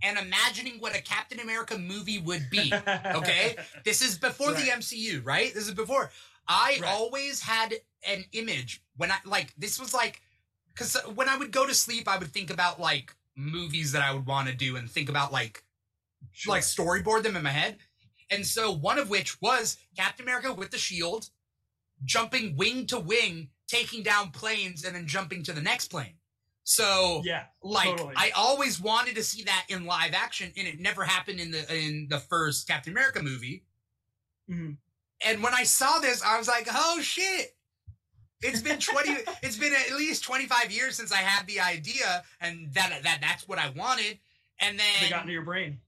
[0.01, 2.73] and imagining what a captain america movie would be
[3.15, 3.57] Okay.
[3.83, 5.53] This is before the MCU, right?
[5.53, 6.11] This is before.
[6.47, 6.89] I Right.
[6.89, 7.73] always had
[8.07, 10.21] an image when I like this was like
[10.73, 14.13] because when I would go to sleep, I would think about like movies that I
[14.13, 15.63] would want to do and think about like
[16.31, 16.53] Sure.
[16.53, 17.79] like storyboard them in my head.
[18.29, 21.29] And so one of which was Captain America with the shield,
[22.05, 26.13] jumping wing to wing, taking down planes, and then jumping to the next plane.
[26.63, 28.13] So yeah, like Totally.
[28.15, 31.75] I always wanted to see that in live action, and it never happened in the
[31.75, 33.65] in the first Captain America movie.
[34.49, 34.77] Mhm.
[35.25, 37.57] And when I saw this, I was like, "Oh shit!"
[38.41, 39.17] It's been twenty.
[39.43, 43.19] it's been at least twenty five years since I had the idea, and that that
[43.21, 44.19] that's what I wanted.
[44.59, 45.79] And then they got into your brain.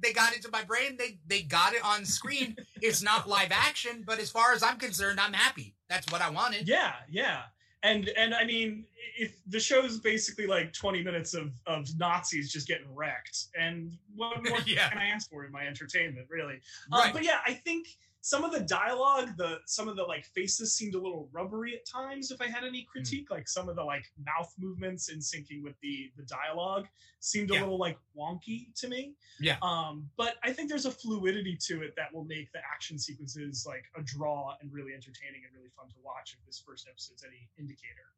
[0.00, 0.96] they got into my brain.
[0.98, 2.56] They they got it on screen.
[2.82, 5.74] it's not live action, but as far as I'm concerned, I'm happy.
[5.88, 6.68] That's what I wanted.
[6.68, 7.42] Yeah, yeah.
[7.82, 8.84] And and I mean,
[9.16, 14.42] if the show's basically like 20 minutes of of Nazis just getting wrecked, and what
[14.48, 14.88] more Yeah.
[14.88, 16.60] can I ask for in my entertainment, really?
[16.90, 17.12] Um, Right.
[17.12, 17.86] but yeah, I think
[18.26, 21.86] some of the dialogue, the some of the like faces seemed a little rubbery at
[21.86, 22.32] times.
[22.32, 25.78] If I had any critique, like some of the like mouth movements in syncing with
[25.80, 26.88] the the dialogue
[27.20, 27.60] seemed a Yeah.
[27.60, 29.14] little like wonky to me.
[29.38, 29.58] Yeah.
[29.62, 33.64] Um, but I think there's a fluidity to it that will make the action sequences
[33.64, 36.36] like a draw and really entertaining and really fun to watch.
[36.36, 38.10] If this first episode's any indicator.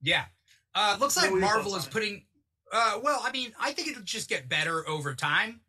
[0.00, 0.26] Yeah.
[0.76, 2.22] Uh, looks like What were your Marvel is putting.
[2.72, 5.60] Uh, well, I mean, I think it'll just get better over time.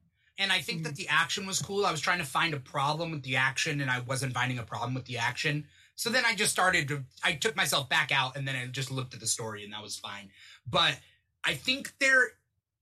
[0.41, 0.83] And I think Mm-hmm.
[0.85, 1.85] that the action was cool.
[1.85, 4.63] I was trying to find a problem with the action, and I wasn't finding a
[4.63, 5.65] problem with the action.
[5.95, 7.03] So then I just started to.
[7.23, 9.83] I took myself back out, and then I just looked at the story, and that
[9.83, 10.31] was fine.
[10.67, 10.99] But
[11.43, 12.29] I think they're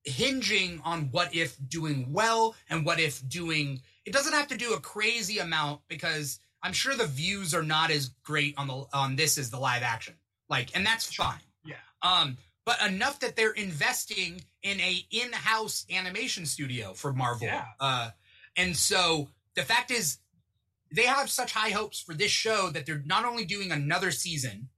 [0.05, 3.81] hinging on what if doing well and what if doing.
[4.05, 7.91] It doesn't have to do a crazy amount because I'm sure the views are not
[7.91, 10.15] as great on the on this as the live action.
[10.49, 11.39] Like, and that's fine.
[11.65, 11.75] Yeah.
[12.01, 17.47] Um, but enough that they're investing in a in-house animation studio for Marvel.
[17.47, 17.65] Yeah.
[17.79, 18.09] Uh,
[18.55, 20.17] and so the fact is,
[20.93, 24.69] they have such high hopes for this show that they're not only doing another season,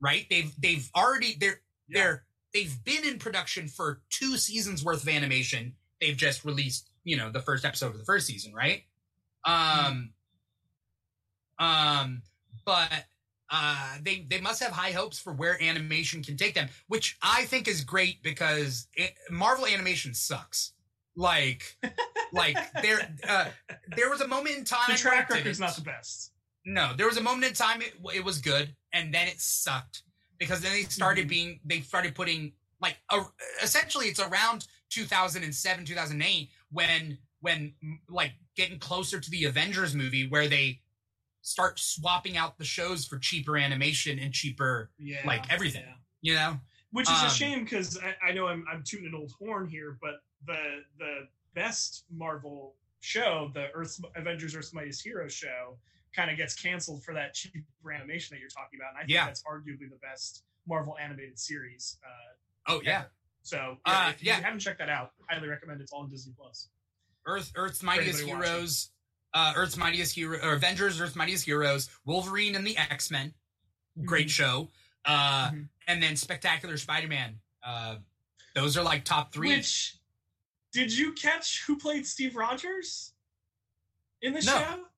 [0.00, 0.26] right?
[0.28, 2.02] They've they've already they're Yeah.
[2.02, 5.74] they're they've been in production for two seasons worth of animation.
[6.00, 8.82] They've just released, you know, the first episode of the first season, right?
[9.44, 10.12] Um,
[11.58, 12.22] um,
[12.64, 12.90] but
[13.52, 17.44] uh, they they must have high hopes for where animation can take them, which I
[17.44, 20.72] think is great because it, Marvel animation sucks.
[21.14, 21.76] Like,
[22.32, 23.48] like there uh,
[23.96, 25.76] there was a moment in time The track it record's didn't.
[25.76, 26.32] the best.
[26.64, 30.02] No, there was a moment in time it, it was good, and then it sucked
[30.38, 31.30] because then they started Mhm.
[31.30, 33.20] being they started putting like a,
[33.62, 37.74] essentially it's around 2007 2008 when when
[38.08, 40.80] like getting closer to the Avengers movie where they
[41.42, 45.20] start swapping out the shows for cheaper animation and cheaper Yeah.
[45.26, 45.84] Like everything.
[45.84, 45.92] yeah.
[46.22, 46.60] you know
[46.92, 49.68] Which is Um, a shame because I, I know I'm, I'm tooting an old horn
[49.68, 55.78] here, but the the best Marvel show, the Earth Avengers Earth's Mightiest Hero show,
[56.14, 58.90] kind of gets canceled for that cheap animation that you're talking about.
[58.90, 59.26] And I think Yeah.
[59.26, 61.98] that's arguably the best Marvel animated series.
[62.06, 63.10] Uh, oh yeah ever.
[63.42, 64.40] So Uh, yeah, if you yeah.
[64.40, 65.80] haven't checked that out, I highly recommend.
[65.80, 66.68] It's all on Disney Plus.
[67.26, 68.20] Earth Earth's Mightiest.
[68.22, 68.91] Heroes
[69.34, 73.34] uh Earth's Mightiest Hero or Avengers Earth's Mightiest Heroes Wolverine and the X-Men
[74.04, 74.30] great Mhm.
[74.30, 74.70] show
[75.04, 75.68] uh Mhm.
[75.88, 77.96] and then Spectacular Spider-Man uh
[78.54, 79.96] those are like top 3 Which
[80.72, 81.62] did you catch?
[81.66, 83.12] Who played Steve Rogers
[84.22, 84.52] in the No.
[84.58, 84.88] show?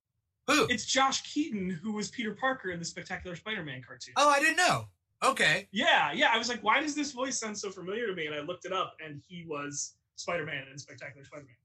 [0.46, 4.14] who It's Josh Keaton who was Peter Parker in the Spectacular Spider-Man cartoon.
[4.16, 4.88] oh I didn't know
[5.22, 6.28] okay Yeah, yeah.
[6.32, 8.26] I was like, why does this voice sound so familiar to me?
[8.26, 11.56] And I looked it up, and he was Spider-Man in Spectacular Spider-Man.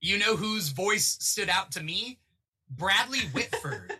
[0.00, 2.18] You know whose voice stood out to me
[2.70, 3.94] Bradley Whitford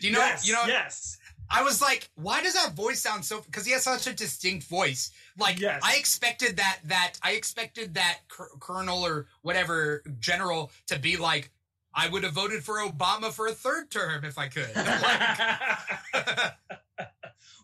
[0.00, 1.18] do you know yes, you know yes.
[1.50, 3.40] I was like, why does that voice sound so?
[3.40, 5.10] Because he has such a distinct voice.
[5.38, 5.80] Like, Yes.
[5.82, 11.50] I expected that that I expected that cur- colonel or whatever general to be like,
[11.94, 14.68] I would have voted for Obama for a third term if I could.
[14.76, 16.52] Like,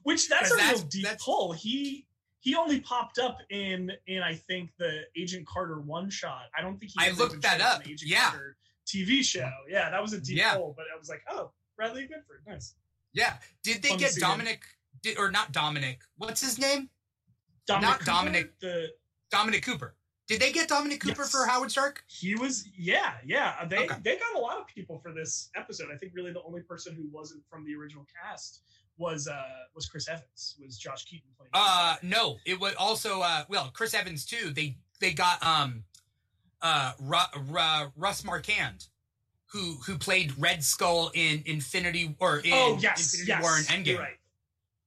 [0.03, 1.53] Which that's a that's- real deep that's- pull.
[1.53, 2.07] He
[2.45, 6.43] he only popped up in in I think the Agent Carter one shot.
[6.57, 7.81] I don't think he I looked that up.
[7.89, 8.31] Agent Yeah.
[8.31, 9.51] Carter TV show.
[9.69, 10.57] Yeah, that was a deep Yeah.
[10.57, 10.75] pull.
[10.77, 12.75] But I was like, oh, Bradley Whitford, nice.
[13.15, 13.39] yeah.
[13.63, 14.15] Did they Fun get.
[14.17, 14.63] Dominic?
[15.03, 16.03] Did, or not Dominic?
[16.19, 16.91] What's his name?
[17.67, 18.59] Dominic Not Cooper, Dominic.
[18.61, 18.89] The
[19.31, 19.95] Dominic Cooper.
[20.29, 21.31] Did they get Dominic Cooper Yes.
[21.33, 22.05] for Howard Stark?
[22.09, 23.97] he was yeah yeah they Okay.
[24.03, 25.89] they got a lot of people for this episode.
[25.93, 28.63] I think really the only person who wasn't from the original cast
[28.97, 29.43] was uh
[29.75, 31.51] was Chris Evans was Josh Keaton playing.
[31.53, 32.37] Uh, no.
[32.47, 34.51] It was also uh, well, Chris Evans too.
[34.51, 35.85] They they got um,
[36.63, 38.87] uh, Ru- Ru- Russ Marquand,
[39.47, 43.67] who who played Red Skull in Infinity or in oh yes Infinity yes War and
[43.67, 43.99] Endgame.
[43.99, 44.19] right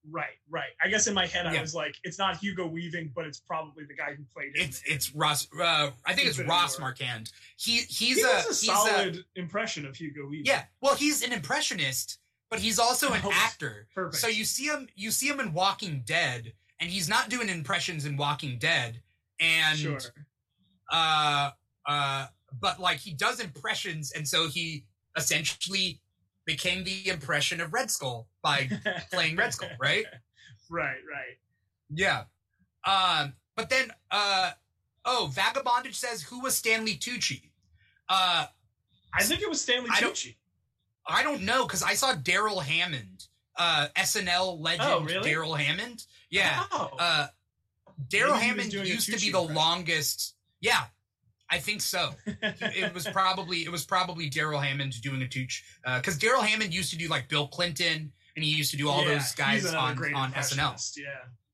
[0.09, 0.69] right right.
[0.81, 3.83] I guess in my head I was like it's not Hugo Weaving but it's probably
[3.83, 4.69] the guy who played him.
[4.69, 5.47] It's it's Ross.
[5.53, 6.87] Uh, I think it's Ross War.
[6.87, 7.29] Marquand.
[7.57, 10.45] He he's he a, a he's solid impression of Hugo Weaving.
[10.45, 10.63] yeah.
[10.79, 13.87] Well, he's an impressionist, but he's also an actor.
[13.93, 14.21] perfect.
[14.21, 18.05] So you see him you see him in Walking Dead, and he's not doing impressions
[18.05, 19.01] in Walking Dead,
[19.39, 19.99] and sure.
[20.91, 21.51] uh
[21.87, 22.27] uh
[22.59, 25.99] but like he does impressions and so he essentially
[26.45, 28.69] became the impression of red skull by
[29.11, 30.05] playing red skull right
[30.69, 31.37] right right.
[31.89, 32.23] yeah
[32.85, 34.51] um but then uh
[35.03, 37.49] oh vagabondage says who was stanley tucci
[38.07, 38.45] uh
[39.13, 40.35] I think it was Stanley Tucci.
[41.07, 45.29] I don't know because i saw darrell hammond uh snl legend Oh, really?
[45.29, 46.89] darrell hammond yeah Oh.
[46.99, 47.27] uh
[48.09, 50.83] darrell hammond used to be the longest yeah
[51.49, 55.63] i think so it was probably it was probably Darrell Hammond doing a tooch
[55.95, 59.01] because Darrell Hammond used to do like Bill Clinton and he used to do all
[59.03, 60.97] Yeah, those guys on on SNL.
[60.97, 61.05] Yeah.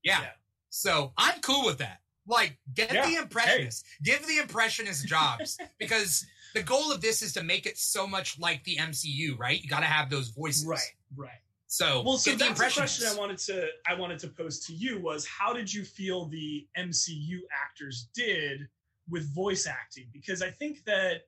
[0.04, 0.22] Yeah.
[0.22, 0.28] Yeah.
[0.70, 2.00] so I'm cool with that.
[2.28, 7.34] Like, get Yeah, the impressionist, give the impressionist jobs because the goal of this is
[7.34, 9.62] to make it so much like the MCU, right?
[9.62, 10.80] You got to have those voices, Right.
[11.16, 11.30] Right.
[11.68, 14.74] So Well, so the that's the question I wanted to I wanted to pose to
[14.74, 18.68] you was how did you feel the MCU actors did
[19.10, 20.06] with voice acting?
[20.14, 21.22] Because I think that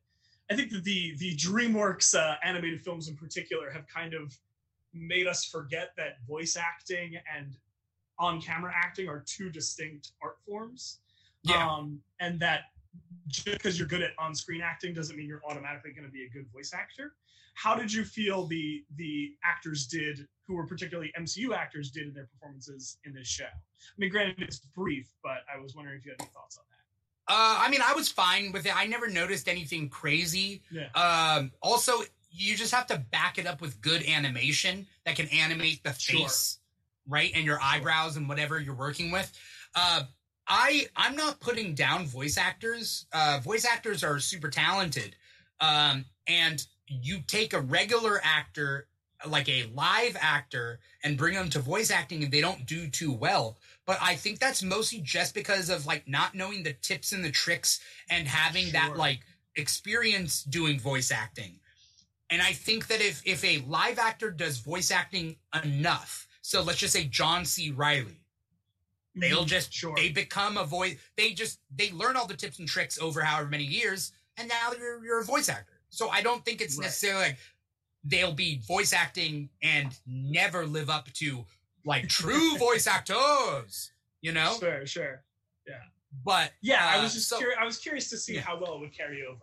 [0.51, 4.37] I think that the the DreamWorks uh, animated films in particular have kind of
[4.93, 7.57] made us forget that voice acting and
[8.19, 10.99] on camera acting are two distinct art forms.
[11.41, 11.67] Yeah.
[11.67, 12.65] Um, and that
[13.27, 16.25] just because you're good at on screen acting doesn't mean you're automatically going to be
[16.25, 17.13] a good voice actor
[17.55, 22.13] how did you feel the the actors did who were particularly mcu actors did in
[22.13, 26.05] their performances in this show i mean granted it's brief but i was wondering if
[26.05, 26.75] you had any thoughts on that
[27.27, 28.75] Uh, I mean, I was fine with it.
[28.75, 30.61] I never noticed anything crazy.
[30.69, 30.89] Yeah.
[30.93, 31.93] Um, also,
[32.29, 36.19] you just have to back it up with good animation that can animate the Sure.
[36.19, 36.59] face,
[37.07, 39.31] right, and your eyebrows and whatever you're working with.
[39.73, 40.03] Uh,
[40.47, 43.05] I I'm not putting down voice actors.
[43.11, 45.15] Uh, voice actors are super talented,
[45.59, 48.87] um, and you take a regular actor
[49.27, 53.11] like a live actor and bring them to voice acting and they don't do too
[53.11, 53.57] well.
[53.85, 57.31] But i think that's mostly just because of like not knowing the tips and the
[57.31, 57.79] tricks
[58.09, 59.21] and having that like
[59.55, 61.59] experience doing voice acting.
[62.29, 66.79] And i think that if if a live actor does voice acting enough so let's
[66.79, 67.71] just say john c.
[67.71, 68.24] Reilly
[69.15, 72.59] they'll Mhm, just sure they become a voice they just they learn all the tips
[72.59, 76.21] and tricks over however many years and now you're you're a voice actor so i
[76.21, 76.85] don't think it's Right.
[76.85, 77.37] necessarily like
[78.03, 81.45] they'll be voice acting and never live up to
[81.85, 85.23] like true voice actors you know sure sure
[85.67, 85.81] yeah.
[86.25, 88.41] but yeah i uh, was just so- curious i was curious to see Yeah.
[88.41, 89.39] how well it would carry over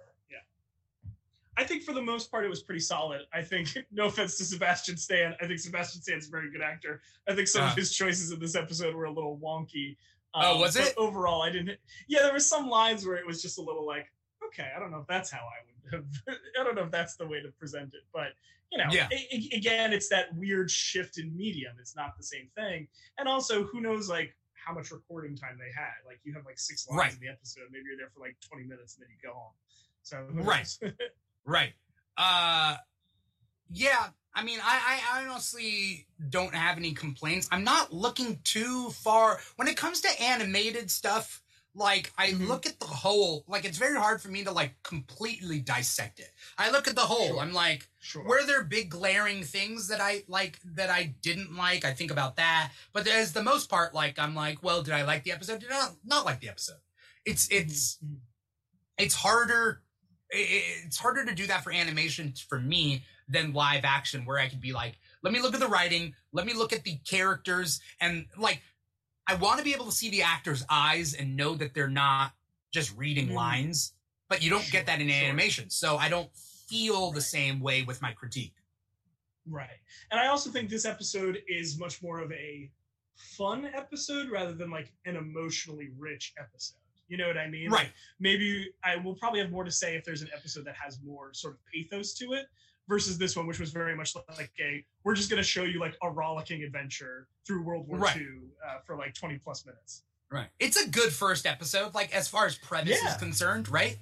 [1.56, 4.44] i think for the most part it was pretty solid i think no offense to
[4.44, 7.68] sebastian stan i think sebastian stan's a very good actor i think some Uh.
[7.68, 9.96] of his choices in this episode were a little wonky
[10.34, 10.94] Oh, Um, was it?
[10.96, 14.06] overall i didn't yeah there were some lines where it was just a little like
[14.46, 17.16] okay i don't know if that's how i would have i don't know if that's
[17.16, 18.28] the way to present it but
[18.70, 19.08] you know Yeah.
[19.12, 22.88] a- again it's that weird shift in medium it's not the same thing
[23.18, 26.58] and also who knows like how much recording time they had like you have like
[26.58, 27.12] six lines Right.
[27.12, 29.52] in the episode maybe you're there for like 20 minutes and then you go home
[30.02, 30.68] so Right.
[31.44, 31.72] Right.
[32.16, 32.76] Uh
[33.70, 37.48] yeah, I mean I, I honestly don't have any complaints.
[37.50, 41.42] I'm not looking too far when it comes to animated stuff.
[41.74, 42.48] Like I Mhm.
[42.48, 46.30] look at the whole, like it's very hard for me to like completely dissect it.
[46.58, 47.28] I look at the whole.
[47.28, 47.38] Sure.
[47.38, 51.86] I'm like, sure were there big glaring things that I like that I didn't like?
[51.86, 52.72] I think about that.
[52.92, 55.60] But as the most part, like I'm like, well, did I like the episode?
[55.60, 56.80] Did I not, not like the episode?
[57.24, 58.18] It's it's Mhm.
[58.98, 59.82] it's harder
[60.32, 64.60] it's harder to do that for animation for me than live action where i could
[64.60, 66.14] be like Let me look at the writing.
[66.32, 68.60] Let me look at the characters and like
[69.28, 72.32] I want to be able to see the actors' eyes and know that they're not
[72.72, 73.34] just reading Mm.
[73.34, 73.92] lines,
[74.28, 75.16] but you don't Sure, get that in sure.
[75.24, 75.70] animation.
[75.70, 76.28] So I don't
[76.68, 78.56] feel the same way with my critique.
[79.46, 79.78] Right.
[80.10, 82.68] And I also think this episode is much more of a
[83.38, 86.81] fun episode rather than like an emotionally rich episode.
[87.12, 87.68] You know what I mean?
[87.70, 87.90] Right.
[88.20, 91.34] Maybe I will probably have more to say if there's an episode that has more
[91.34, 92.46] sort of pathos to it
[92.88, 95.78] versus this one, which was very much like a we're just going to show you
[95.78, 98.16] like a rollicking adventure through World War Right.
[98.16, 98.26] II
[98.66, 100.04] uh, for like 20 plus minutes.
[100.30, 100.48] Right.
[100.58, 103.10] It's a good first episode, like as far as premise Yeah.
[103.10, 103.98] is concerned, right?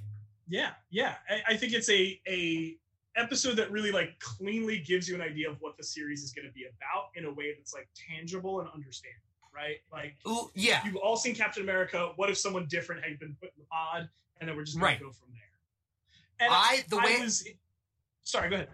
[0.49, 1.15] Yeah, yeah.
[1.29, 2.77] I, I think it's a a
[3.17, 6.47] episode that really like cleanly gives you an idea of what the series is going
[6.47, 9.77] to be about in a way that's like tangible and understandable, right?
[9.93, 10.85] Like Ooh, yeah.
[10.85, 12.13] you've all seen Captain America.
[12.17, 14.09] What if someone different had been put in the pod,
[14.41, 14.99] and then we're just Right.
[14.99, 16.47] to go from there.
[16.47, 17.47] And I the way was
[18.25, 18.49] sorry.
[18.49, 18.69] Go ahead.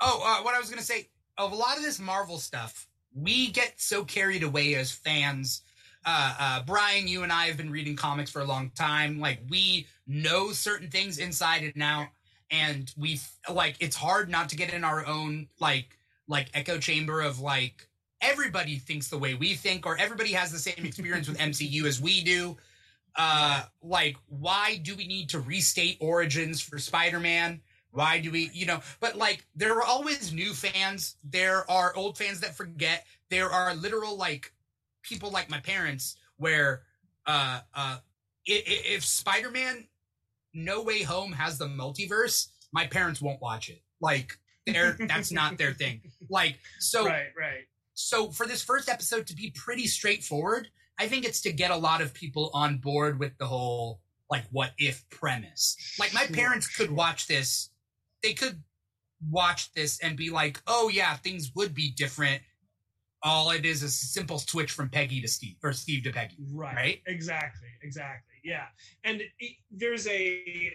[0.00, 3.48] Oh, uh, what I was gonna say of a lot of this Marvel stuff, we
[3.50, 5.62] get so carried away as fans.
[6.04, 9.18] Uh, uh, Brian, you and I have been reading comics for a long time.
[9.20, 12.08] Like we know certain things inside and out,
[12.50, 13.20] and we
[13.52, 15.98] like it's hard not to get in our own like
[16.28, 17.87] like echo chamber of like
[18.20, 22.00] everybody thinks the way we think, or everybody has the same experience with MCU as
[22.00, 22.56] we do.
[23.16, 27.60] Uh, like why do we need to restate origins for Spider-Man?
[27.90, 31.16] Why do we, you know, but like there are always new fans.
[31.24, 33.06] There are old fans that forget.
[33.30, 34.52] There are literal like
[35.02, 36.82] people like my parents where
[37.26, 37.96] uh uh
[38.48, 39.88] i- i- if Spider-Man
[40.54, 43.82] No Way Home has the multiverse, my parents won't watch it.
[44.00, 46.02] Like they're that's not their thing.
[46.28, 47.66] Like so right, right.
[47.98, 50.68] So for this first episode to be pretty straightforward,
[51.00, 54.44] I think it's to get a lot of people on board with the whole like
[54.52, 55.76] what if premise.
[55.98, 56.94] Like my Sure, parents could sure.
[56.94, 57.70] watch this,
[58.22, 58.62] they could
[59.28, 62.40] watch this and be like, "Oh yeah, things would be different."
[63.24, 66.36] All it is is a simple switch from Peggy to Steve or Steve to Peggy.
[66.52, 66.76] Right.
[66.76, 67.02] Right?
[67.06, 67.68] Exactly.
[67.82, 68.36] Exactly.
[68.44, 68.66] Yeah.
[69.02, 70.70] And it, there's a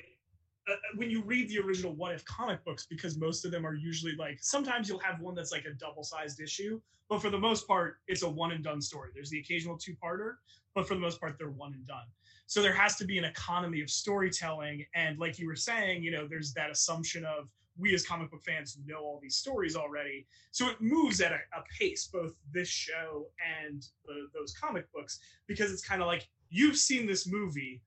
[0.70, 3.74] uh, when you read the original What If comic books, because most of them are
[3.74, 7.68] usually like sometimes you'll have one that's like a double-sized issue, but for the most
[7.68, 9.10] part, it's a one and done story.
[9.14, 10.36] There's the occasional two-parter,
[10.74, 12.06] but for the most part, they're one and done.
[12.46, 16.12] So there has to be an economy of storytelling, and like you were saying, you
[16.12, 20.28] know, there's that assumption of we as comic book fans know all these stories already.
[20.52, 23.28] So it moves at a, a pace, both this show
[23.66, 27.82] and the, those comic books, because it's kind of like you've seen this movie.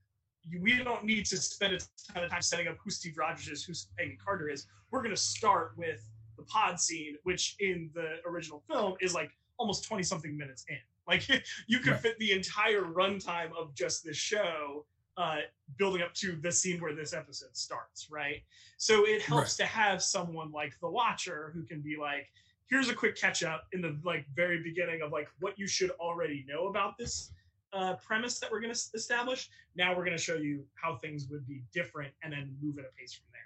[0.63, 1.79] We don't need to spend a
[2.13, 4.67] ton of time setting up who Steve Rogers is, who Peggy Carter is.
[4.91, 9.31] We're going to start with the pod scene, which in the original film is like
[9.59, 10.77] almost 20 something minutes in.
[11.09, 11.29] Like
[11.67, 12.01] you could Right.
[12.01, 14.85] fit the entire runtime of just this show
[15.17, 15.39] uh,
[15.79, 18.43] building up to the scene where this episode starts, right?
[18.77, 22.29] So it helps to have someone like the Watcher who can be like,
[22.69, 25.91] here's a quick catch up in the like very beginning of like what you should
[25.93, 27.31] already know about this
[27.73, 29.49] uh, premise that we're going to establish.
[29.77, 32.85] Now we're going to show you how things would be different, and then move at
[32.85, 33.41] a pace from there.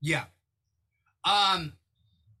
[0.00, 0.24] Yeah.
[1.24, 1.72] Um,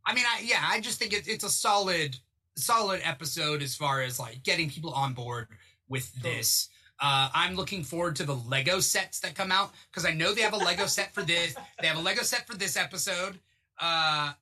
[0.06, 2.16] I mean, I yeah, I just think it, it's a solid,
[2.56, 5.48] solid episode as far as like getting people on board
[5.88, 6.36] with Totally.
[6.36, 6.68] this.
[7.00, 10.42] Uh, I'm looking forward to the Lego sets that come out because I know they
[10.42, 11.54] have a Lego set for this.
[11.80, 13.38] They have a Lego set for this episode.
[13.78, 14.32] Uh,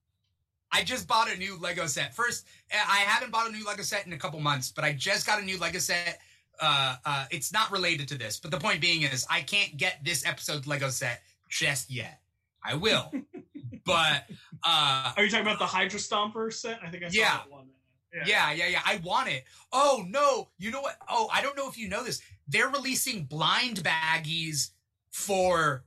[0.70, 2.14] I just bought a new Lego set.
[2.14, 5.26] First, I haven't bought a new Lego set in a couple months, but I just
[5.26, 6.20] got a new Lego set.
[6.60, 10.04] Uh, uh, it's not related to this, but the point being is I can't get
[10.04, 12.20] this episode's Lego set just yet.
[12.64, 13.10] I will,
[13.84, 14.24] but
[14.64, 16.78] uh, Are you talking about the Hydra Stomper set?
[16.84, 17.36] I think I saw Yeah.
[17.38, 17.66] that one.
[18.14, 18.66] yeah, yeah, yeah.
[18.68, 18.80] yeah.
[18.84, 19.44] I want it.
[19.72, 20.96] Oh no, you know what?
[21.08, 22.20] Oh, I don't know if you know this.
[22.46, 24.70] They're releasing blind baggies
[25.10, 25.84] for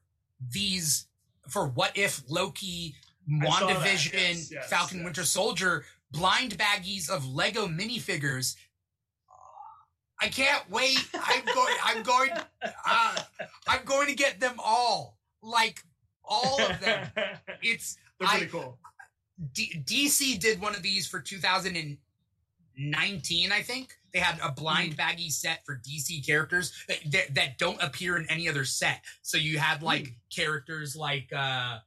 [0.52, 1.08] these
[1.48, 2.96] for what if Loki,
[3.42, 5.06] I saw WandaVision, yes, yes, Falcon yes.
[5.06, 8.56] Winter Soldier blind baggies of Lego minifigures.
[10.22, 10.98] I can't wait.
[11.14, 11.76] I'm going.
[11.84, 12.30] I'm going.
[12.88, 13.16] Uh,
[13.68, 15.18] I'm going to get them all.
[15.42, 15.84] Like
[16.24, 17.08] all of them.
[17.62, 18.78] It's They're I- pretty cool.
[19.54, 21.98] D- DC did one of these for 2019,
[23.52, 23.94] I think.
[24.14, 24.98] They had a blind Mm.
[24.98, 29.02] baggy set for DC characters that, that, that don't appear in any other set.
[29.22, 30.16] So you had like Mm.
[30.34, 31.80] characters like uh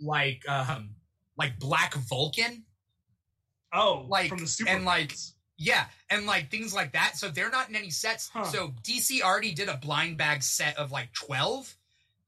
[0.00, 0.90] like um
[1.36, 2.64] like Black Vulcan.
[3.72, 5.16] Oh, like- from the Super and, like.
[5.56, 7.16] Yeah, and like things like that.
[7.16, 8.28] So they're not in any sets.
[8.32, 8.44] Huh.
[8.44, 11.76] So DC already did a blind bag set of like 12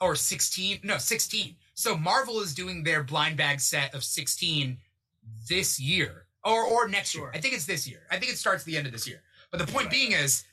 [0.00, 0.80] or 16.
[0.84, 1.56] No, 16.
[1.74, 4.78] So Marvel is doing their blind bag set of 16
[5.48, 7.22] this year or or next Sure.
[7.22, 7.32] year.
[7.34, 8.06] I think it's this year.
[8.10, 9.22] I think it starts the end of this year.
[9.50, 9.90] But the point Right.
[9.92, 10.44] being is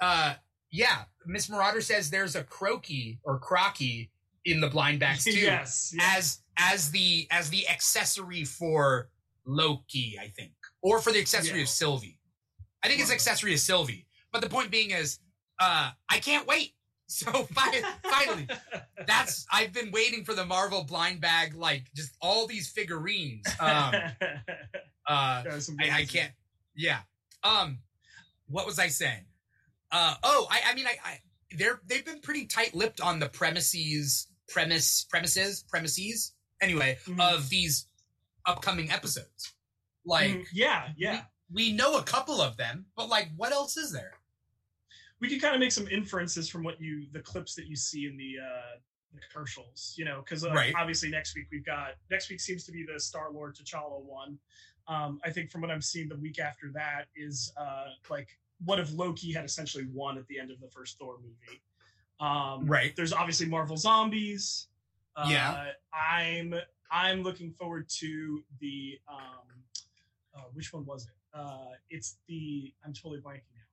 [0.00, 0.34] uh
[0.70, 4.10] yeah, Miss Marauder says there's a croaky or crocky
[4.44, 6.16] in the blind bags too yes, yes.
[6.16, 9.08] as as the as the accessory for
[9.46, 10.52] Loki, I think,
[10.82, 11.62] or for the accessory Yeah.
[11.64, 12.18] of Sylvie.
[12.82, 14.06] I think it's accessory of Sylvie.
[14.32, 15.18] But the point being is,
[15.60, 16.74] uh, I can't wait.
[17.12, 18.48] So fi- finally,
[19.06, 23.44] that's I've been waiting for the Marvel blind bag, like just all these figurines.
[23.60, 23.94] Um,
[25.06, 26.32] uh, There was some I, I can't.
[26.74, 27.00] Yeah.
[27.44, 27.80] Um,
[28.46, 29.26] what was I saying?
[29.90, 31.18] Uh, oh, I, I mean, I, I,
[31.58, 36.32] they're they've been pretty tight-lipped on the premises, premise, premises, premises.
[36.62, 37.20] Anyway, Mhm.
[37.20, 37.88] of these
[38.46, 39.52] upcoming episodes,
[40.04, 40.46] like Mhm.
[40.52, 41.24] yeah, yeah.
[41.50, 44.14] we know a couple of them, but like, what else is there?
[45.20, 48.06] we can kind of make some inferences from what you the clips that you see
[48.06, 48.76] in the uh
[49.14, 50.74] the commercials you know because uh, Right.
[50.76, 54.36] obviously next week we've got next week seems to be the star lord t'challa one
[54.88, 58.80] um i think from what i'm seeing the week after that is uh like what
[58.80, 61.62] if loki had essentially won at the end of the first thor movie
[62.18, 62.96] um Right.
[62.96, 64.66] there's obviously marvel zombies
[65.14, 65.70] uh, Yeah.
[65.94, 66.52] i'm
[66.90, 69.46] i'm looking forward to the um
[70.36, 73.66] uh, which one was it uh it's the i'm totally blanking now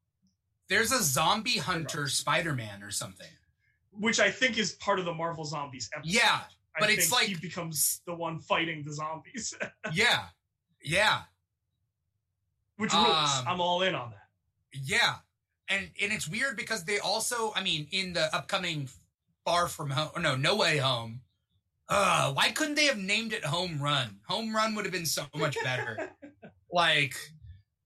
[0.69, 3.27] There's a zombie hunter Spider-Man or something.
[3.91, 6.13] which I think is part of the Marvel Zombies episode.
[6.13, 6.41] Yeah,
[6.75, 9.53] I but it's think like- he becomes the one fighting the zombies,
[9.93, 10.25] yeah,
[10.83, 11.21] yeah,
[12.77, 13.07] which rules.
[13.39, 14.27] Um, I'm all in on that.
[14.83, 15.15] yeah.
[15.71, 18.89] And and it's weird because they also, I mean, in the upcoming
[19.45, 21.21] Far From Home, no, No Way Home.
[21.87, 24.19] Uh, why couldn't they have named it Home Run?
[24.27, 26.11] Home Run would have been so much better.
[26.71, 27.15] like,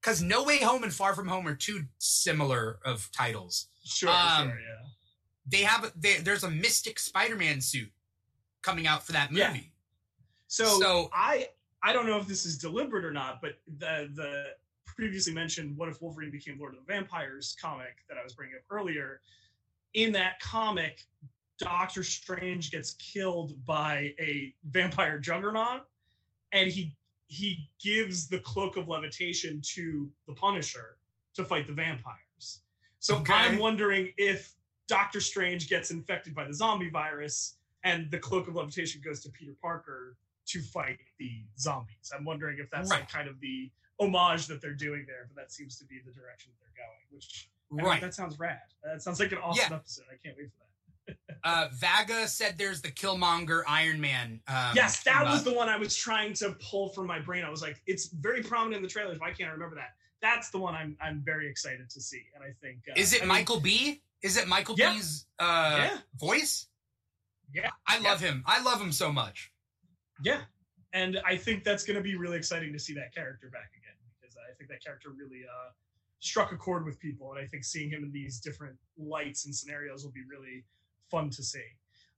[0.01, 3.67] because No Way Home and Far From Home are two similar of titles.
[3.85, 4.87] Sure, um, sure, yeah.
[5.47, 7.91] They have they, there's a Mystic Spider-Man suit
[8.61, 9.41] coming out for that movie.
[9.41, 9.57] Yeah.
[10.47, 11.49] So, so- I
[11.81, 14.45] I don't know if this is deliberate or not, but the the
[14.85, 18.55] previously mentioned "What if Wolverine became Lord of the Vampires" comic that I was bringing
[18.55, 19.21] up earlier.
[19.93, 21.01] In that comic,
[21.59, 25.81] Doctor Strange gets killed by a vampire juggernaut,
[26.51, 26.95] and he
[27.33, 30.97] he gives the cloak of levitation to the Punisher
[31.33, 32.61] to fight the vampires.
[32.99, 33.33] So Okay.
[33.33, 34.53] I'm wondering if
[34.87, 39.29] Doctor Strange gets infected by the zombie virus and the cloak of levitation goes to
[39.31, 40.15] Peter Parker
[40.45, 42.11] to fight the zombies.
[42.15, 45.51] I'm wondering if that's like kind of the homage that they're doing there, but that
[45.51, 46.99] seems to be the direction that they're going.
[47.09, 48.01] Which I mean, Right.
[48.01, 48.61] that sounds rad.
[48.83, 49.77] That sounds like an awesome Yeah.
[49.77, 50.05] episode.
[50.11, 50.72] I can't wait for that.
[51.43, 54.39] Uh, Vaga said there's the Killmonger Iron Man.
[54.47, 57.43] Um, yes, that was the one I was trying to pull from my brain.
[57.43, 59.19] I was like, it's very prominent in the trailers.
[59.19, 59.95] Why can't I remember that?
[60.21, 63.17] That's the one I'm I'm very excited to see, and I think uh, Is it
[63.17, 64.01] I mean, Michael B?
[64.21, 64.93] Is it Michael Yeah.
[64.93, 65.97] B's uh, Yeah.
[66.15, 66.67] voice?
[67.53, 68.41] Yeah, I love him.
[68.47, 69.51] I love him so much.
[70.23, 70.41] Yeah,
[70.93, 73.97] and I think that's going to be really exciting to see that character back again
[74.21, 75.71] because I think that character really uh,
[76.19, 79.53] struck a chord with people, and I think seeing him in these different lights and
[79.53, 80.63] scenarios will be really
[81.13, 81.63] fun to see.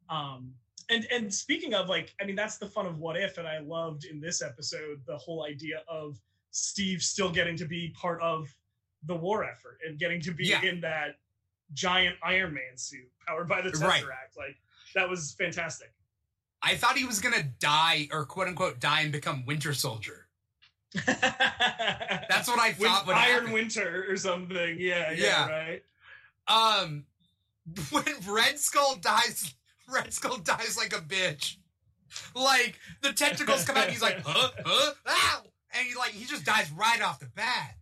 [0.09, 0.53] Um,
[0.89, 3.59] and and speaking of like, I mean, that's the fun of what if, and I
[3.59, 6.17] loved in this episode the whole idea of
[6.51, 8.47] Steve still getting to be part of
[9.03, 10.61] the war effort and getting to be Yeah.
[10.63, 11.17] in that
[11.73, 14.07] giant Iron Man suit powered by the Tesseract.
[14.07, 14.31] Right.
[14.37, 14.55] Like
[14.95, 15.91] that was fantastic.
[16.61, 20.27] I thought he was gonna die or quote unquote die and become Winter Soldier.
[21.05, 23.51] That's what I thought Iron happen.
[23.51, 24.77] Winter or something.
[24.79, 25.49] Yeah, yeah, Yeah.
[25.49, 25.83] right.
[26.47, 27.05] Um,
[27.91, 29.53] when Red Skull dies,
[29.91, 31.57] Red Skull dies like a bitch.
[32.35, 35.41] Like the tentacles come out, and he's like, huh, huh, ow,
[35.73, 37.75] and he like he just dies right off the bat.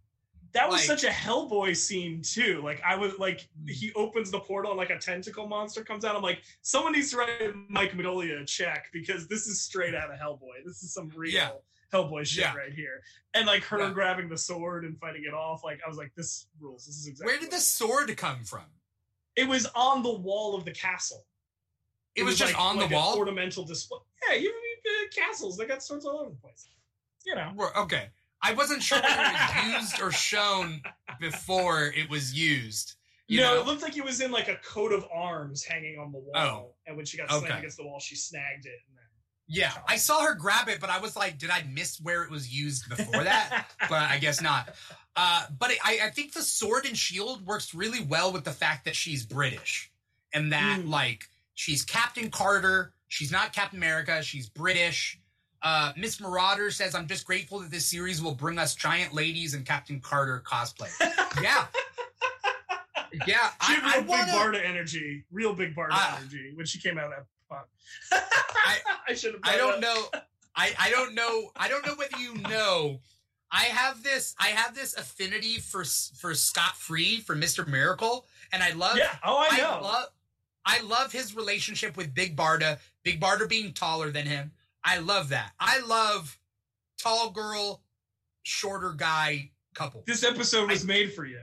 [0.54, 2.62] That was Like- such a Hellboy scene too.
[2.64, 6.16] Like I was like, he opens the portal and like a tentacle monster comes out.
[6.16, 10.12] I'm like, someone needs to write Mike Mignola a check because this is straight out
[10.12, 10.64] of Hellboy.
[10.66, 11.50] This is some real Yeah.
[11.92, 12.56] Hellboy shit Yeah.
[12.56, 13.02] right here.
[13.34, 13.92] And like her Yeah.
[13.94, 15.64] grabbing the sword and fighting it off.
[15.64, 16.86] Like I was like, this rules.
[16.86, 17.32] This is exactly.
[17.34, 18.66] Where did what the sword come from?
[19.36, 21.26] It was on the wall of the castle.
[22.16, 23.18] It, was, just like- on like the wall.
[23.18, 24.00] ornamental display.
[24.30, 25.58] Yeah, you uh, castles.
[25.58, 26.68] They got swords all over the place.
[27.26, 27.52] You know.
[27.56, 28.10] Well, Okay,
[28.42, 30.82] I wasn't sure whether it was used or shown
[31.20, 32.96] before it was used.
[33.28, 33.62] You no, know?
[33.62, 36.32] it looked like it was in like a coat of arms hanging on the wall.
[36.36, 36.74] Oh.
[36.86, 37.58] And when she got slammed Okay.
[37.58, 38.80] against the wall, she snagged it.
[38.90, 38.98] And.
[39.56, 42.32] Yeah, I saw her grab it, but I was like, did I miss where it
[42.32, 43.68] was used before that?
[43.90, 44.74] but I guess not.
[45.16, 48.52] Uh, but it, I, I think the sword and shield works really well with the
[48.52, 49.92] fact that she's British
[50.34, 50.90] and that Mm.
[50.90, 52.94] like she's Captain Carter.
[53.10, 54.24] She's not Captain America.
[54.24, 55.20] She's British.
[55.62, 59.54] Uh, Miss Marauder says, "I'm just grateful that this series will bring us giant ladies
[59.54, 60.90] and Captain Carter cosplay."
[61.44, 61.68] yeah,
[63.28, 63.50] yeah.
[63.68, 66.18] she had I, I real wanna, big Barda energy, real big Barda Ah.
[66.20, 67.14] energy when she came out
[67.54, 67.70] pop.
[68.12, 68.78] I-
[69.10, 69.42] I should have.
[69.44, 70.06] I don't know.
[70.56, 71.52] I, I don't know.
[71.56, 73.00] I don't know whether you know.
[73.52, 74.36] I have this.
[74.40, 78.98] I have this affinity for for Scott Free for Mister Miracle, and I love.
[78.98, 79.16] Yeah.
[79.24, 79.80] Oh, I know.
[79.82, 80.06] love.
[80.66, 82.80] I love his relationship with Big Barda.
[83.04, 84.52] Big Barda being taller than him.
[84.84, 85.52] I love that.
[85.60, 86.40] I love
[86.98, 87.84] tall girl,
[88.44, 90.04] shorter guy couple.
[90.08, 91.42] This episode was made for you.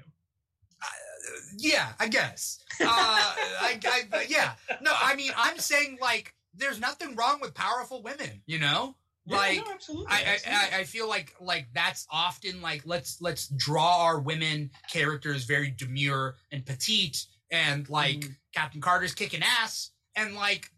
[1.57, 2.59] Yeah, I guess.
[2.81, 4.53] Uh, I, I, yeah.
[4.81, 8.43] No, I mean, I'm saying like, there's nothing wrong with powerful women.
[8.47, 8.97] You know,
[9.27, 10.07] Yeah, like no, absolutely.
[10.09, 10.77] I, absolutely.
[10.77, 15.71] I, I feel like like that's often like let's let's draw our women characters very
[15.71, 18.37] demure and petite and like Mhm.
[18.55, 20.71] Captain Carter's kicking ass and like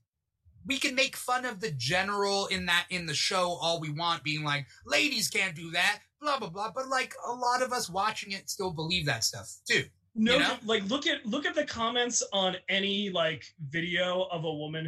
[0.66, 4.22] we can make fun of the general in that in the show all we want
[4.22, 7.88] being like ladies can't do that blah blah blah but like a lot of us
[7.88, 9.84] watching it still believe that stuff too
[10.14, 10.56] no you know?
[10.66, 14.84] like look at look at the comments on any like video of a woman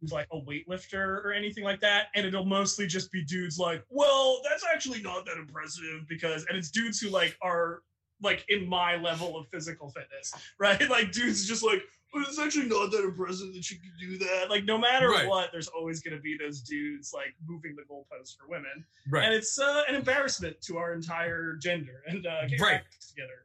[0.00, 3.84] who's like a weightlifter or anything like that and it'll mostly just be dudes like
[3.90, 7.82] well that's actually not that impressive because and it's dudes who like are
[8.22, 11.82] like in my level of physical fitness right like dudes just like
[12.14, 15.26] well, it's actually not that impressive that you can do that like no matter Right.
[15.28, 19.24] what there's always going to be those dudes like moving the goalposts for women right
[19.24, 22.80] and it's uh, an embarrassment to our entire gender and uh get Right.
[23.06, 23.44] together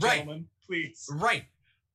[0.00, 1.44] right gentlemen, please right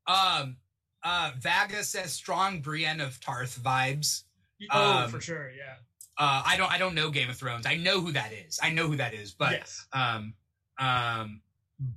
[0.08, 0.58] um
[1.04, 4.24] uh vaga says strong brienne of tarth vibes
[4.72, 5.76] Oh, Um, for sure, yeah.
[6.18, 8.70] uh i don't i don't know game of thrones i know who that is i
[8.72, 9.86] know who that is but yes.
[9.94, 10.34] um
[10.80, 11.42] um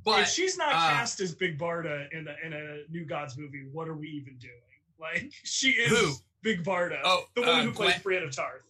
[0.04, 3.36] but if she's not uh, cast as Big Barda in a, in a New Gods
[3.36, 4.52] movie, what are we even doing?
[5.00, 6.12] Like, she is Who?
[6.42, 8.62] Big Barda, Oh, the woman uh, who plays Gwen- Brienne of Tarth.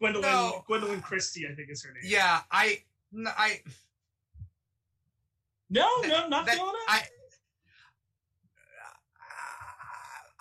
[0.00, 0.64] Gwendoline, No.
[0.70, 2.02] Gwendoline Christie, I think is her name.
[2.04, 2.78] yeah i
[3.26, 3.60] i
[5.70, 6.88] No, no, not that- feeling it.
[6.88, 7.02] I,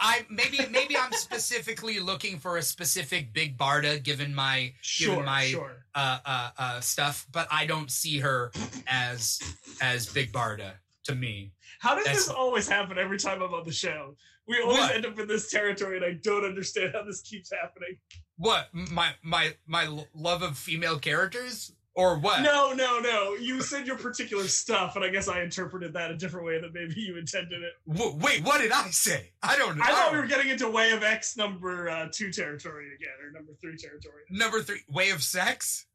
[0.05, 5.45] I maybe maybe I'm specifically looking for a specific big Barda given my sure, my-
[5.45, 5.85] sure.
[5.95, 8.51] uh, uh, uh, stuff, but I don't see her
[8.87, 9.39] as
[9.81, 10.73] as big Barda
[11.05, 11.53] to me.
[11.79, 14.17] How does that's- this always happen every time I'm on the show?
[14.45, 14.91] We always What?
[14.95, 17.97] end up in this territory, and I don't understand how this keeps happening.
[18.35, 22.41] What my my my love of female characters or what?
[22.41, 23.33] No, no, no.
[23.35, 26.71] You said your particular stuff, and I guess I interpreted that a different way than
[26.73, 27.73] maybe you intended it.
[27.91, 29.31] W- wait, what did I say?
[29.43, 29.83] I don't know.
[29.85, 33.31] I thought we were getting into Way of X number uh, two territory again, or
[33.31, 34.23] number three territory.
[34.29, 35.85] Number three, way of sex.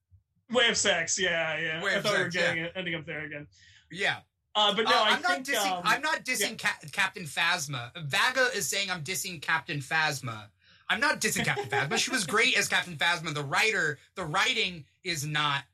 [0.51, 1.83] Way of Sex, yeah, yeah.
[1.83, 3.47] Way I thought we were Sex, getting it, ending up there again.
[3.91, 4.17] Yeah,
[4.55, 5.73] Uh, but no, Uh, I I'm not think dissing.
[5.77, 7.91] um, I'm not dissing Ca- Captain Phasma.
[8.07, 10.47] Vaga is saying I'm dissing Captain Phasma.
[10.89, 11.99] I'm not dissing Captain Phasma.
[11.99, 13.35] She was great as Captain Phasma.
[13.35, 15.65] The writer, the writing is not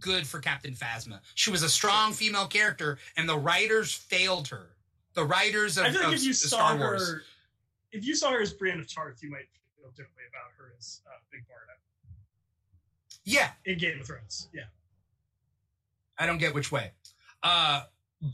[0.00, 1.20] good for Captain Phasma.
[1.34, 4.70] She was a strong female character, and the writers failed her.
[5.14, 7.08] The writers of, I feel like if you Star Wars.
[7.08, 7.22] her,
[7.92, 11.00] if you saw her as Brienne of Tarth, you might feel differently about her as
[11.06, 11.76] uh, Big Barda
[13.24, 14.48] Yeah, in Game of Thrones.
[14.52, 14.64] Yeah.
[16.18, 16.92] I don't get which way.
[17.42, 17.82] Uh,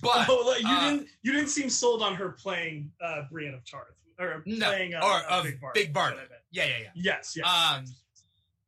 [0.00, 3.54] but oh, like, you uh, didn't you didn't seem sold on her playing uh, Brienne
[3.54, 5.74] of Tarth or No, playing uh, or uh, Big Barda.
[5.74, 6.20] Big Barda.
[6.50, 6.88] Yeah, yeah, yeah.
[6.94, 7.46] Yes, yes.
[7.46, 7.84] Um,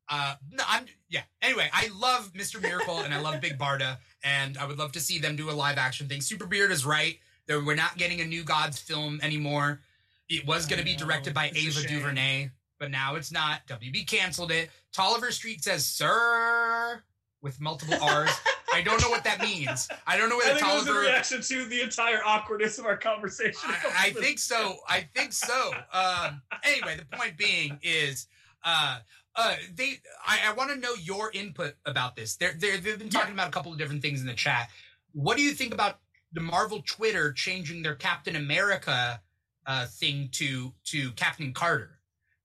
[0.09, 1.23] Uh, no, I'm yeah.
[1.43, 2.61] Anyway, I love Mr.
[2.61, 5.53] Miracle and I love Big Barda, and I would love to see them do a
[5.53, 6.21] live action thing.
[6.21, 7.19] Super Beard is right.
[7.47, 9.81] There, we're not getting a New Gods film anymore.
[10.29, 11.89] It was going to be directed by It's Ava.
[11.89, 13.67] DuVernay, but now it's not.
[13.67, 14.71] WB canceled it.
[14.93, 17.03] Tolliver Street says "Sir"
[17.43, 18.31] with multiple R's.
[18.73, 19.89] I don't know what that means.
[20.07, 21.01] I don't know I whether think it was Tolliver.
[21.03, 23.61] reaction to the entire awkwardness of our conversation.
[23.71, 24.77] I, I think so.
[24.89, 25.73] I think so.
[25.93, 28.27] Um, anyway, the point being is,
[28.65, 28.99] uh,
[29.37, 30.01] uh, they.
[30.27, 32.37] I, I want to know your input about this.
[32.37, 34.71] They're, they're, they've been talking about a couple of different things in the chat.
[35.13, 36.01] What do you think about
[36.33, 39.21] the Marvel Twitter changing their Captain America
[39.67, 41.99] uh, thing to to Captain Carter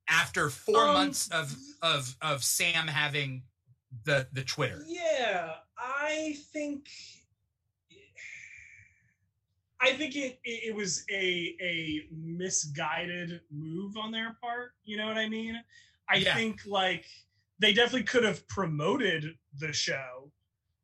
[0.07, 3.43] after four Um, months of of of Sam having
[4.05, 4.83] the the Twitter?
[4.87, 6.87] Yeah, I think
[9.81, 14.73] I think it, it it was a a misguided move on their part.
[14.83, 15.59] You know what I mean?
[16.09, 16.35] I Yeah.
[16.35, 17.05] think like
[17.59, 20.31] they definitely could have promoted the show,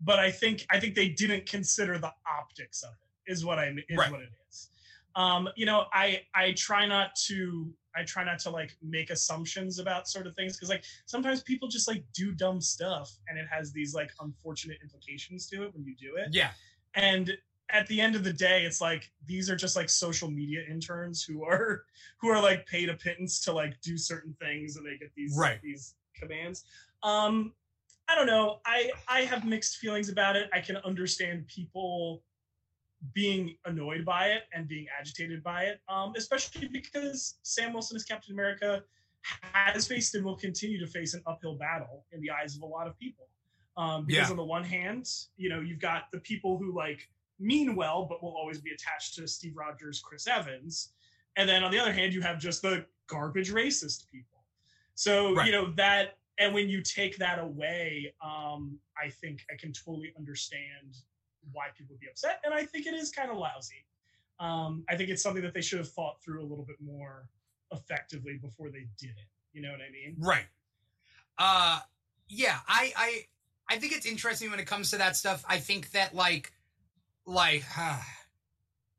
[0.01, 3.31] but I think I think they didn't consider the optics of it.
[3.31, 4.11] Is what I is Right.
[4.11, 4.69] what it is.
[5.15, 9.79] Um, you know, I I try not to I try not to like make assumptions
[9.79, 13.47] about sort of things because like sometimes people just like do dumb stuff and it
[13.49, 16.27] has these like unfortunate implications to it when you do it.
[16.31, 16.51] Yeah,
[16.93, 17.37] And
[17.69, 21.23] at the end of the day, it's like these are just like social media interns
[21.23, 21.83] who are
[22.21, 25.35] who are like paid a pittance to like do certain things and they get these
[25.37, 25.59] Right.
[25.61, 26.63] these commands.
[27.03, 27.53] Um
[28.07, 28.59] I don't know.
[28.65, 30.49] I I have mixed feelings about it.
[30.53, 32.21] I can understand people
[33.13, 38.03] being annoyed by it and being agitated by it, um, especially because Sam Wilson as
[38.03, 38.83] Captain America
[39.41, 42.65] has faced and will continue to face an uphill battle in the eyes of a
[42.65, 43.27] lot of people.
[43.77, 44.31] Um, because Yeah.
[44.31, 47.09] on the one hand, you know, you've got the people who like
[47.39, 50.93] mean well, but will always be attached to Steve Rogers, Chris Evans,
[51.35, 54.43] and then on the other hand, you have just the garbage racist people.
[54.95, 55.45] So Right.
[55.45, 60.13] you know that and when you take that away, um, I think I can totally
[60.17, 60.97] understand
[61.53, 63.85] why people would be upset, and I think it is kind of lousy.
[64.39, 67.29] Um, I think it's something that they should have thought through a little bit more
[67.71, 69.27] effectively before they did it.
[69.53, 70.15] You know what I mean?
[70.19, 70.45] Right.
[71.37, 71.79] Uh
[72.27, 73.25] yeah, I I
[73.69, 75.43] I think it's interesting when it comes to that stuff.
[75.47, 76.51] I think that like
[77.25, 77.99] like uh,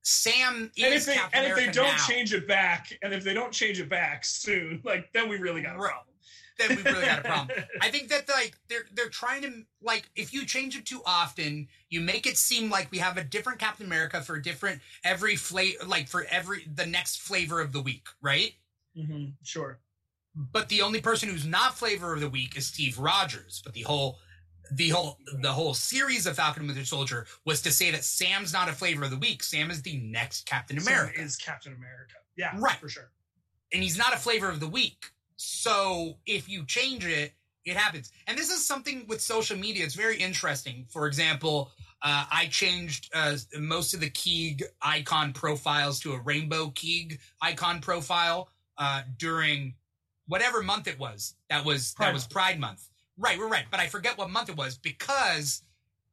[0.02, 3.24] Sam is And if they and if they don't now, change it back, and if
[3.24, 6.14] they don't change it back soon, like then we really got a problem.
[6.58, 7.56] then we really got a problem.
[7.80, 11.66] I think that like they're they're trying to like if you change it too often,
[11.90, 15.84] you make it seem like we have a different Captain America for different every flavor
[15.84, 18.54] like for every the next flavor of the week, right?
[18.94, 19.80] hmm Sure.
[20.34, 23.62] But the only person who's not flavor of the week is Steve Rogers.
[23.64, 24.18] But the whole
[24.70, 28.52] the whole the whole series of Falcon and Winter Soldier was to say that Sam's
[28.52, 29.42] not a flavor of the week.
[29.42, 31.20] Sam is the next Captain Sam America.
[31.20, 32.14] is Captain America.
[32.36, 32.78] Yeah, Right.
[32.78, 33.10] for sure.
[33.72, 35.06] and he's not a flavor of the week.
[35.36, 38.10] So if you change it, it happens.
[38.26, 39.84] And this is something with social media.
[39.84, 40.86] It's very interesting.
[40.88, 46.70] For example, uh, I changed uh, most of the Keeg icon profiles to a rainbow
[46.74, 49.74] Keeg icon profile uh, during
[50.26, 51.34] whatever month it was.
[51.50, 52.88] That was Pride that was Pride Month.
[53.18, 53.64] Right, we're right.
[53.70, 55.62] But I forget what month it was because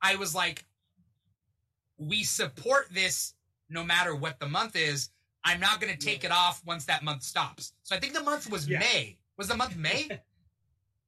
[0.01, 0.63] I was like,
[1.97, 3.33] we support this
[3.69, 5.09] no matter what the month is.
[5.43, 7.73] I'm not going to take it off once that month stops.
[7.83, 8.79] So I think the month was Yeah.
[8.79, 9.17] May.
[9.37, 10.07] Was the month May?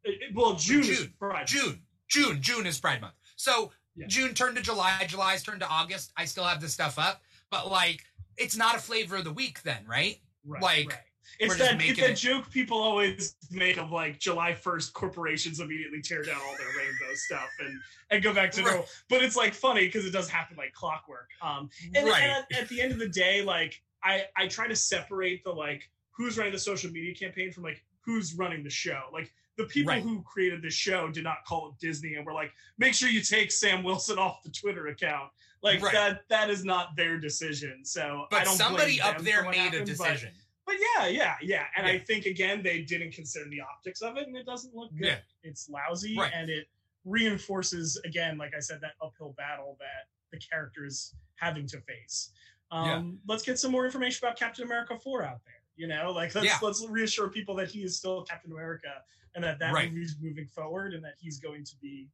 [0.07, 1.13] It- it- well, June, is June.
[1.17, 1.47] Pride.
[1.47, 1.81] June.
[2.07, 2.39] June.
[2.39, 3.15] June is Pride Month.
[3.37, 4.05] So Yeah.
[4.07, 5.03] June turned to July.
[5.07, 6.11] July's turned to August.
[6.15, 8.03] I still have this stuff up, but like
[8.37, 10.19] it's not a flavor of the week then, right?
[10.45, 10.99] Right, like, right.
[11.39, 16.01] It's that, it's that it- joke people always make of like July 1st, corporations immediately
[16.01, 17.79] tear down all their rainbow stuff and,
[18.11, 18.67] and go back to Right.
[18.67, 18.85] normal.
[19.09, 21.29] But it's like funny because it does happen like clockwork.
[21.41, 22.23] Um, and, right.
[22.23, 25.51] and at, at the end of the day, like I, I try to separate the
[25.51, 29.01] like who's running the social media campaign from like who's running the show.
[29.11, 30.03] Like the people Right.
[30.03, 33.21] who created the show did not call it Disney and were like, make sure you
[33.21, 35.29] take Sam Wilson off the Twitter account.
[35.63, 35.93] Like Right.
[35.93, 37.83] that that is not their decision.
[37.83, 40.29] So I but somebody up there made a happened, but- decision.
[40.33, 40.41] but
[40.73, 41.65] yeah, yeah, yeah.
[41.77, 41.93] And Yeah.
[41.93, 45.07] I think again they didn't consider the optics of it, and it doesn't look good.
[45.07, 45.19] Yeah.
[45.43, 46.31] It's lousy, Right.
[46.33, 46.67] and it
[47.03, 52.31] reinforces again, like I said, that uphill battle that the character is having to face.
[52.71, 55.61] Um, Let's get some more information about Captain America four out there.
[55.75, 56.57] You know, like let's Yeah.
[56.61, 59.03] let's reassure people that he is still Captain America,
[59.35, 59.91] and that that Right.
[59.91, 62.09] movie's moving forward, and that he's going to be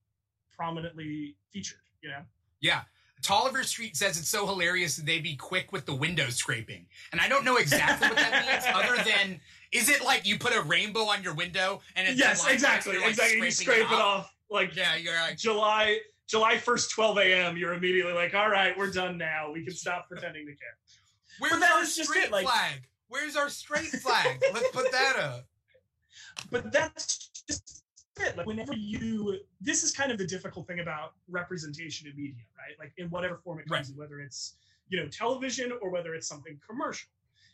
[0.52, 1.80] prominently featured.
[2.02, 2.26] You know.
[2.60, 2.84] Yeah.
[3.22, 6.86] Tolliver Street says it's so hilarious that they'd be quick with the window scraping.
[7.12, 9.40] And I don't know exactly what that means, other than
[9.72, 13.10] is it like you put a rainbow on your window and it's yes, exactly, like,
[13.10, 13.40] exactly.
[13.40, 17.58] You scrape it off like Yeah, you're like July July first, twelve a.m.
[17.58, 19.52] You're immediately like, all right, we're done now.
[19.52, 20.78] We can stop pretending to care.
[21.40, 22.88] Where's that our straight it, like- flag?
[23.08, 24.42] Where's our straight flag?
[24.54, 25.46] Let's put that up.
[26.50, 27.81] But that's just
[28.24, 28.38] it.
[28.38, 32.78] Like whenever you, this is kind of the difficult thing about representation in media, right?
[32.80, 34.56] Like in whatever form it comes in, whether it's
[34.90, 37.10] you know television or whether it's something commercial,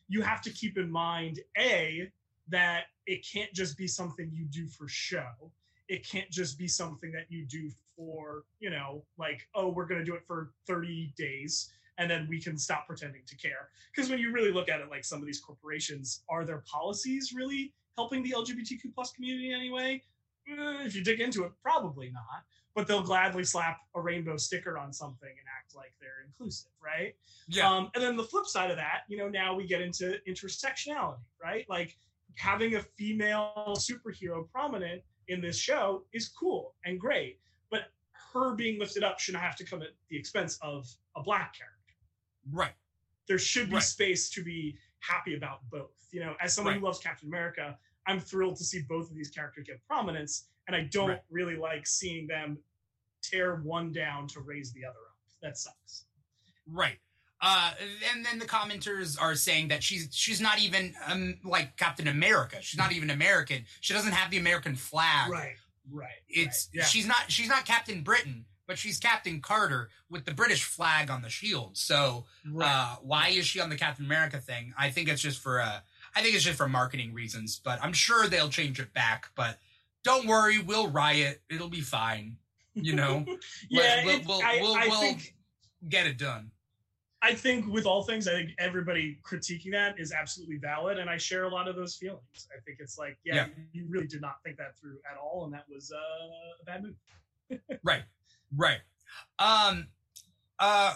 [0.08, 2.10] you have to keep in mind a
[2.50, 5.52] that it can't just be something you do for show.
[5.90, 10.00] It can't just be something that you do for you know like oh we're going
[10.00, 14.10] to do it for 30 days and then we can stop pretending to care because
[14.10, 17.74] when you really look at it like some of these corporations are their policies really
[17.98, 20.02] helping the lgbtq plus community anyway
[20.48, 22.44] if you dig into it probably not
[22.76, 27.16] but they'll gladly slap a rainbow sticker on something and act like they're inclusive right
[27.48, 27.70] Yeah.
[27.72, 31.18] um, and then the flip side of that you know now we get into intersectionality
[31.44, 31.98] right like
[32.36, 37.40] having a female superhero prominent in this show is cool and great
[37.70, 37.86] but
[38.34, 41.96] her being lifted up shouldn't have to come at the expense of a black character
[42.52, 42.74] right.
[43.28, 43.84] there should be Right.
[43.84, 45.92] space to be happy about both.
[46.12, 46.80] You know, as someone Right.
[46.80, 47.78] who loves Captain America,
[48.08, 51.22] I'm thrilled to see both of these characters get prominence, and I don't Right.
[51.30, 52.58] really like seeing them
[53.22, 55.18] tear one down to raise the other up.
[55.42, 56.06] That sucks.
[56.66, 56.98] Right.
[57.40, 57.72] Uh,
[58.14, 62.58] and then the commenters are saying that she's she's not even um, like Captain America.
[62.62, 63.66] She's not even American.
[63.80, 65.30] She doesn't have the American flag.
[65.30, 65.56] Right.
[65.92, 66.10] Right.
[66.28, 66.80] It's right.
[66.80, 66.86] yeah.
[66.86, 71.22] she's not she's not Captain Britain, but she's Captain Carter with the British flag on
[71.22, 71.78] the shield.
[71.78, 72.68] So right.
[72.68, 74.74] uh, why is she on the Captain America thing?
[74.78, 75.82] I think it's just for uh,
[76.18, 77.62] I think it's just for marketing reasons.
[77.64, 79.28] But I'm sure they'll change it back.
[79.36, 79.60] But
[80.04, 81.42] don't worry, we'll riot.
[81.50, 82.38] It'll be fine.
[82.74, 83.26] You know,
[83.70, 84.04] yeah.
[84.06, 85.36] we'll- we'll- I, we'll- I we'll- think
[85.90, 86.52] get it done.
[87.22, 91.18] I think with all things, I think everybody critiquing that is absolutely valid, and I
[91.18, 92.48] share a lot of those feelings.
[92.56, 93.48] I think it's like, yeah, Yeah.
[93.74, 96.84] you really did not think that through at all, and that was uh, a bad
[96.84, 97.60] move.
[97.84, 98.04] Right.
[98.56, 98.80] Right.
[99.40, 99.88] Um
[100.60, 100.94] uh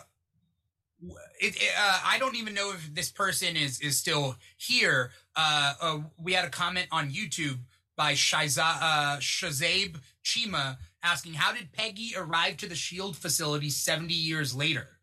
[1.39, 5.11] it, it, uh, I don't even know if this person is is still here.
[5.35, 7.59] Uh, uh we had a comment on YouTube
[7.95, 14.13] by Shiza, uh, Shazabe Chima asking, How did Peggy arrive to the SHIELD facility 70
[14.13, 14.99] years later?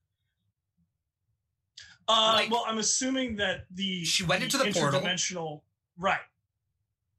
[2.08, 5.00] Uh, Like- well, I'm assuming that the She went into the portal.
[5.00, 5.62] interdimensional
[5.96, 6.20] right.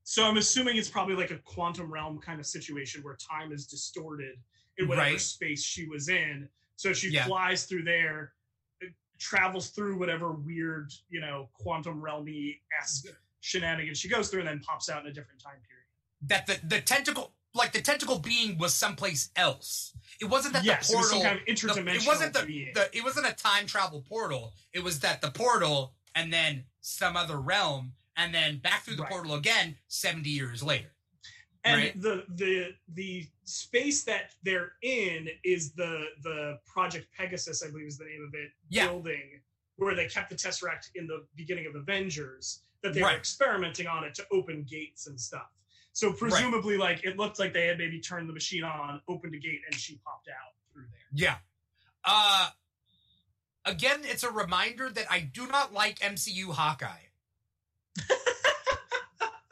[0.04, 3.68] So I'm assuming it's probably like a quantum realm kind of situation where time is
[3.68, 4.42] distorted
[4.78, 5.22] in whatever Right.
[5.22, 6.50] space she was in.
[6.78, 7.26] So she Yeah.
[7.28, 8.34] flies through there,
[9.20, 13.06] travels through whatever weird, you know, quantum realmy esque
[13.42, 15.86] shenanigans she goes through, and then pops out in a different time period.
[16.24, 19.94] That the, the tentacle, like the tentacle being was someplace else.
[20.20, 21.20] It wasn't that yes, the it was portal.
[21.22, 22.42] some kind of the- it wasn't the,
[22.74, 24.54] the it wasn't a time travel portal.
[24.74, 29.04] It was that the portal and then some other realm and then back through the
[29.04, 29.12] Right.
[29.12, 30.92] portal again 70 years later.
[31.66, 32.01] And right?
[32.01, 37.97] the the the space that they're in is the the Project Pegasus, I believe is
[37.97, 38.88] the name of it, Yeah.
[38.88, 39.41] building
[39.78, 43.14] where they kept the Tesseract in the beginning of Avengers that they Right.
[43.14, 45.49] were experimenting on it to open gates and stuff.
[45.93, 49.39] So presumably, like it looked like they had maybe turned the machine on, opened a
[49.39, 51.01] gate, and she popped out through there.
[51.14, 51.38] Yeah.
[52.03, 52.51] Uh
[53.66, 57.07] again, it's a reminder that I do not like MCU Hawkeye.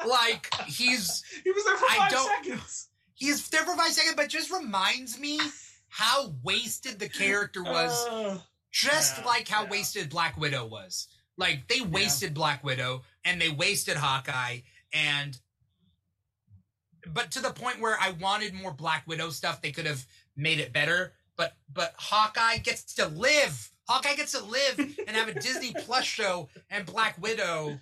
[0.06, 2.90] like he's He was there for I five don't- seconds.
[3.14, 5.40] he's there for five seconds, but just reminds me
[5.90, 8.06] how wasted the character was.
[8.08, 8.40] Uh,
[8.72, 9.70] just yeah, like how yeah.
[9.72, 11.08] wasted Black Widow was.
[11.38, 14.60] Like they wasted Black Widow and they wasted Hawkeye
[14.94, 15.38] and
[17.14, 20.60] but to the point where I wanted more Black Widow stuff, they could have made
[20.60, 21.14] it better.
[21.38, 23.72] But but Hawkeye gets to live.
[23.88, 27.80] Hawkeye gets to live and have a Disney Plus show and Black Widow.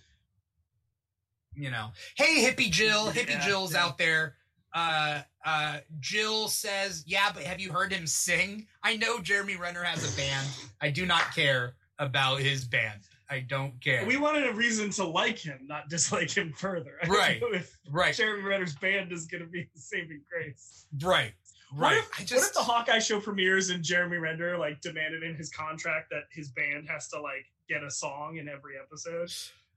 [1.56, 1.92] You know.
[2.16, 3.08] Hey hippie Jill.
[3.12, 3.84] Hippie Yeah, Jill's yeah.
[3.86, 4.36] out there.
[4.74, 8.68] Uh uh Jill says, Yeah, but have you heard him sing?
[8.84, 10.48] I know Jeremy Renner has a band.
[10.82, 13.02] I do not care about his band.
[13.30, 14.06] I don't care.
[14.06, 16.98] we wanted a reason to like him, not dislike him further.
[17.04, 17.42] I Right.
[17.90, 20.86] right, Jeremy Renner's band is going to be the saving grace.
[21.02, 21.34] right,
[21.72, 21.98] What right.
[21.98, 25.50] if, I what if the Hawkeye show premieres and Jeremy Renner like demanded in his
[25.50, 29.32] contract that his band has to like get a song in every episode?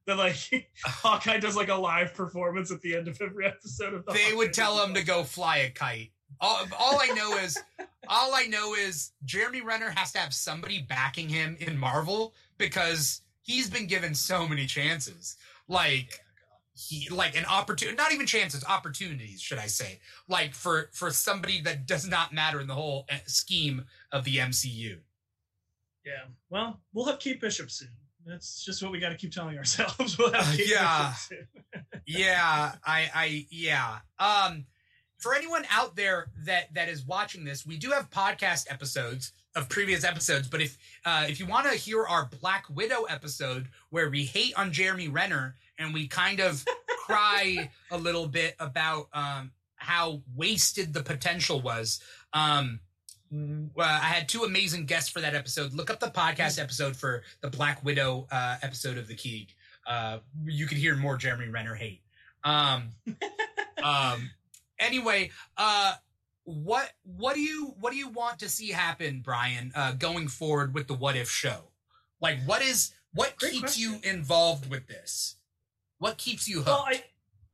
[0.08, 4.06] That like Hawkeye does like a live performance at the end of every episode of
[4.06, 6.12] the they Hawkeye would tell him to go fly a kite.
[6.40, 7.58] All, all I know is,
[8.08, 13.20] all I know is Jeremy Renner has to have somebody backing him in Marvel because
[13.42, 15.36] he's been given so many chances.
[15.68, 16.18] Like
[16.74, 20.00] he, like an opportunity, not even chances, opportunities, should I say?
[20.26, 24.38] Like for for somebody that does not matter in the whole eh, scheme of the
[24.38, 25.00] MCU.
[26.02, 26.28] Yeah.
[26.48, 27.90] Well, we'll have Kate Bishop soon.
[28.28, 30.18] That's just what we got to keep telling ourselves.
[30.18, 31.14] We'll have yeah.
[32.06, 34.64] Yeah i i yeah um
[35.18, 39.68] for anyone out there that that is watching this we do have podcast episodes of
[39.68, 44.08] previous episodes but if uh if you want to hear our black widow episode where
[44.08, 46.64] we hate on jeremy renner and we kind of
[47.04, 52.00] cry a little bit about um how wasted the potential was
[52.32, 52.80] um
[53.32, 55.72] uh, I had two amazing guests for that episode.
[55.74, 59.54] Look up the podcast episode for the Black Widow uh, episode of the Keeg.
[59.86, 62.02] Uh, you could hear more Jeremy Renner hate.
[62.44, 62.90] Um,
[63.82, 64.30] um,
[64.78, 65.94] anyway, uh,
[66.44, 70.74] what what do you what do you want to see happen, Brian, uh, going forward
[70.74, 71.64] with the What If show?
[72.20, 75.36] Like, what is what Great keeps you involved with this?
[75.98, 76.68] What keeps you hooked?
[76.68, 77.04] Well, I,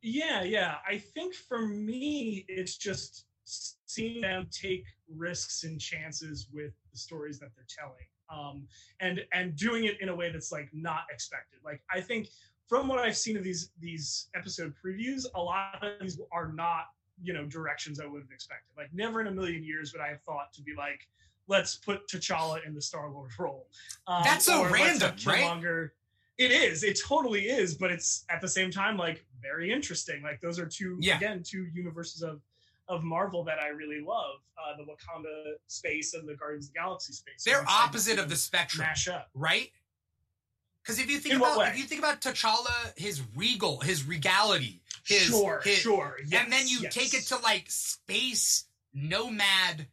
[0.02, 0.76] yeah, yeah.
[0.86, 7.38] I think for me, it's just seeing them take risks and chances with the stories
[7.40, 8.66] that they're telling, um,
[9.00, 11.60] and and doing it in a way that's like not expected.
[11.64, 12.28] Like I think
[12.68, 16.86] from what I've seen of these these episode previews, a lot of these are not
[17.22, 18.70] you know directions I would have expected.
[18.76, 21.00] Like never in a million years would I have thought to be like.
[21.46, 23.66] Let's put T'Challa in the Star Lord role.
[24.06, 25.90] Um, That's so or let's have random, right?
[26.38, 26.82] It is.
[26.82, 27.74] It totally is.
[27.74, 30.22] But it's at the same time like very interesting.
[30.22, 31.18] Like those are two Yeah.
[31.18, 32.40] again two universes of
[32.88, 34.36] of Marvel that I really love.
[34.58, 37.42] Uh, the Wakanda space and the Guardians of the Galaxy space.
[37.44, 38.86] They're opposite of the spectrum.
[38.86, 39.28] mash up.
[39.34, 39.70] right?
[40.82, 44.82] Because if you think In about if you think about T'Challa, his regal, his regality,
[45.06, 46.18] his sure, his- sure.
[46.30, 46.94] and then you yes.
[46.94, 49.86] take it to like space nomad,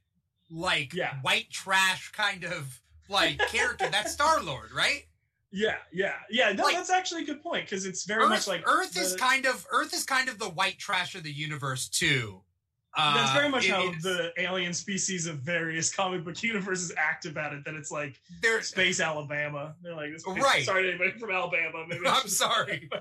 [0.49, 1.15] like Yeah.
[1.21, 3.87] white trash kind of like character.
[3.89, 5.05] That's Star Lord, right?
[5.53, 6.51] yeah, yeah, yeah.
[6.51, 9.15] No, like- that's actually a good point because it's very Earth, much like Earth is
[9.15, 12.41] kind of Earth is kind of the white trash of the universe too.
[12.97, 17.25] Uh, That's very much it- how the alien species of various comic book universes act
[17.25, 17.63] about it.
[17.65, 19.75] That it's like they're space Alabama.
[19.81, 20.63] They're like, this Right.
[20.65, 21.85] Sorry, to anybody from Alabama.
[22.07, 22.89] I'm sorry.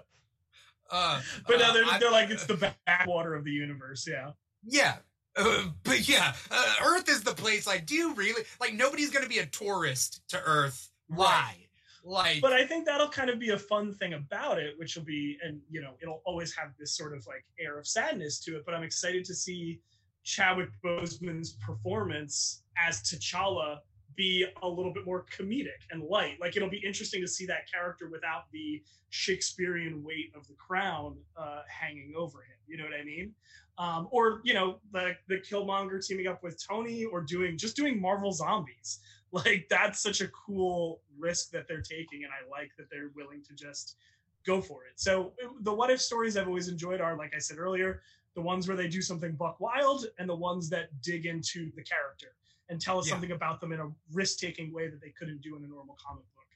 [0.92, 4.08] Uh, but uh, now they're, I- they're like it's the backwater of the universe.
[4.10, 4.30] Yeah.
[4.64, 4.96] Yeah.
[5.36, 7.64] Uh, but yeah, uh, Earth is the place.
[7.64, 8.74] Like, do you really like?
[8.74, 10.90] Nobody's going to be a tourist to Earth.
[11.06, 11.68] Why?
[12.02, 15.04] Like, but I think that'll kind of be a fun thing about it, which will
[15.04, 18.56] be, and you know, it'll always have this sort of like air of sadness to
[18.56, 18.64] it.
[18.64, 19.80] But I'm excited to see
[20.24, 23.78] Chadwick Boseman's performance as T'Challa
[24.16, 26.38] be a little bit more comedic and light.
[26.40, 31.16] Like it'll be interesting to see that character without the Shakespearean weight of the crown
[31.36, 32.56] uh, hanging over him.
[32.66, 33.32] You know what I mean?
[33.78, 38.00] Um, or you know, the the Killmonger teaming up with Tony, or doing just doing
[38.00, 39.00] Marvel zombies.
[39.44, 43.42] Like that's such a cool risk that they're taking, and I like that they're willing
[43.44, 43.96] to just
[44.44, 44.94] go for it.
[44.96, 48.02] So the what if stories I've always enjoyed are, like I said earlier,
[48.34, 51.82] the ones where they do something buck wild, and the ones that dig into the
[51.82, 52.34] character
[52.70, 53.12] and tell us Yeah.
[53.12, 56.24] something about them in a risk-taking way that they couldn't do in a normal comic
[56.34, 56.46] book.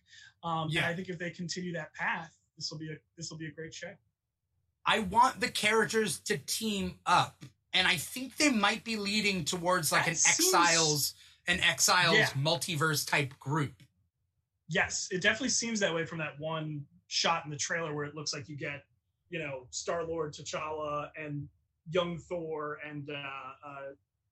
[0.48, 0.80] Um, Yeah.
[0.82, 3.46] And I think if they continue that path, this will be a this will be
[3.46, 3.94] a great show.
[4.86, 9.92] I want the characters to team up, and I think they might be leading towards
[9.92, 11.14] like That an seems- Exiles,
[11.46, 12.26] an Exiles Yeah.
[12.30, 13.82] multiverse type group.
[14.68, 18.14] Yes, it definitely seems that way from that one shot in the trailer where it
[18.14, 18.84] looks like you get,
[19.28, 21.48] you know, Star Lord, T'Challa, and
[21.90, 23.80] young Thor and uh, uh,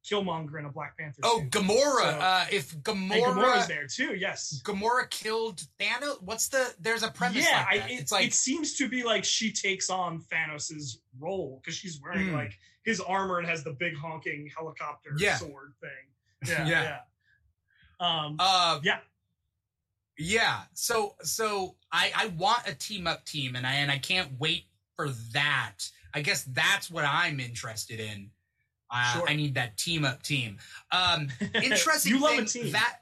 [0.02, 1.20] Killmonger in a Black Panther.
[1.22, 1.50] Oh, suit.
[1.50, 2.00] Gamora!
[2.00, 4.14] So- uh, if and Gamora, Gamora's there too.
[4.16, 4.60] Yes.
[4.64, 6.20] Gamora killed Thanos.
[6.22, 6.74] What's the?
[6.80, 7.82] There's a premise yeah, like.
[7.82, 11.76] I, it, it's like it seems to be like she takes on Thanos's role because
[11.76, 12.32] she's wearing Mm.
[12.32, 15.36] like his armor and has the big honking helicopter Yeah.
[15.36, 15.90] sword thing.
[16.46, 16.82] Yeah, Yeah.
[16.82, 16.98] yeah.
[18.00, 18.98] Um, Uh, Yeah.
[20.18, 20.62] yeah.
[20.74, 24.64] So, so I I want a team up team, and I and I can't wait
[24.96, 25.78] for that.
[26.14, 28.30] I guess that's what I'm interested in.
[28.90, 29.28] Uh, Sure.
[29.28, 30.58] I need that team up team.
[30.90, 32.72] Um, interesting you love thing a team.
[32.72, 32.98] that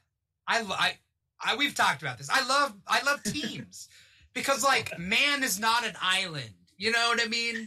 [0.46, 0.98] I, I
[1.40, 2.30] I we've talked about this.
[2.30, 3.88] I love I love teams
[4.34, 6.50] because like man is not an island.
[6.76, 7.66] You know what I mean?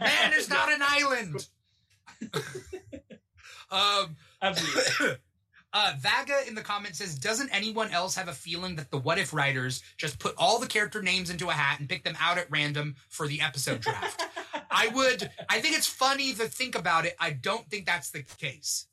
[0.00, 1.48] Man is not an island.
[3.70, 5.16] um, Absolutely.
[5.72, 9.18] uh, Vaga in the comments says, "Doesn't anyone else have a feeling that the What
[9.18, 12.38] If writers just put all the character names into a hat and pick them out
[12.38, 14.22] at random for the episode draft?"
[14.70, 15.30] I would.
[15.48, 17.14] I think it's funny to think about it.
[17.20, 18.86] I don't think that's the case.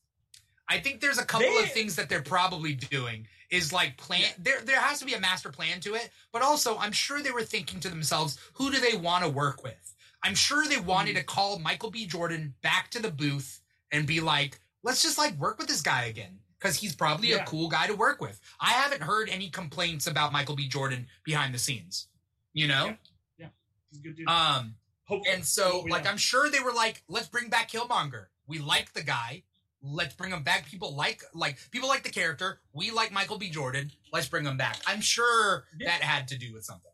[0.67, 3.27] I think there's a couple They- of things that they're probably doing.
[3.49, 4.29] Is like plan.
[4.37, 6.11] There, there has to be a master plan to it.
[6.31, 9.63] But also, I'm sure they were thinking to themselves, who do they want to work
[9.63, 9.95] with?
[10.21, 12.05] I'm sure they wanted to call Michael B.
[12.05, 13.59] Jordan back to the booth
[13.91, 17.43] and be like, let's just like work with this guy again because he's probably a
[17.45, 18.39] cool guy to work with.
[18.59, 20.67] I haven't heard any complaints about Michael B.
[20.67, 22.07] Jordan behind the scenes.
[22.53, 22.95] You know.
[23.37, 23.47] Yeah.
[23.91, 24.27] He's a good dude.
[24.27, 24.75] Um.
[25.05, 25.33] Hopefully.
[25.35, 26.11] And so, like, know.
[26.11, 28.25] I'm sure they were like, let's bring back Killmonger.
[28.45, 29.41] We like the guy.
[29.81, 30.67] Let's bring him back.
[30.69, 32.59] People like, like, people like the character.
[32.73, 33.49] We like Michael B.
[33.49, 33.89] Jordan.
[34.13, 34.77] Let's bring him back.
[34.85, 35.89] I'm sure Yeah.
[35.89, 36.91] that had to do with something.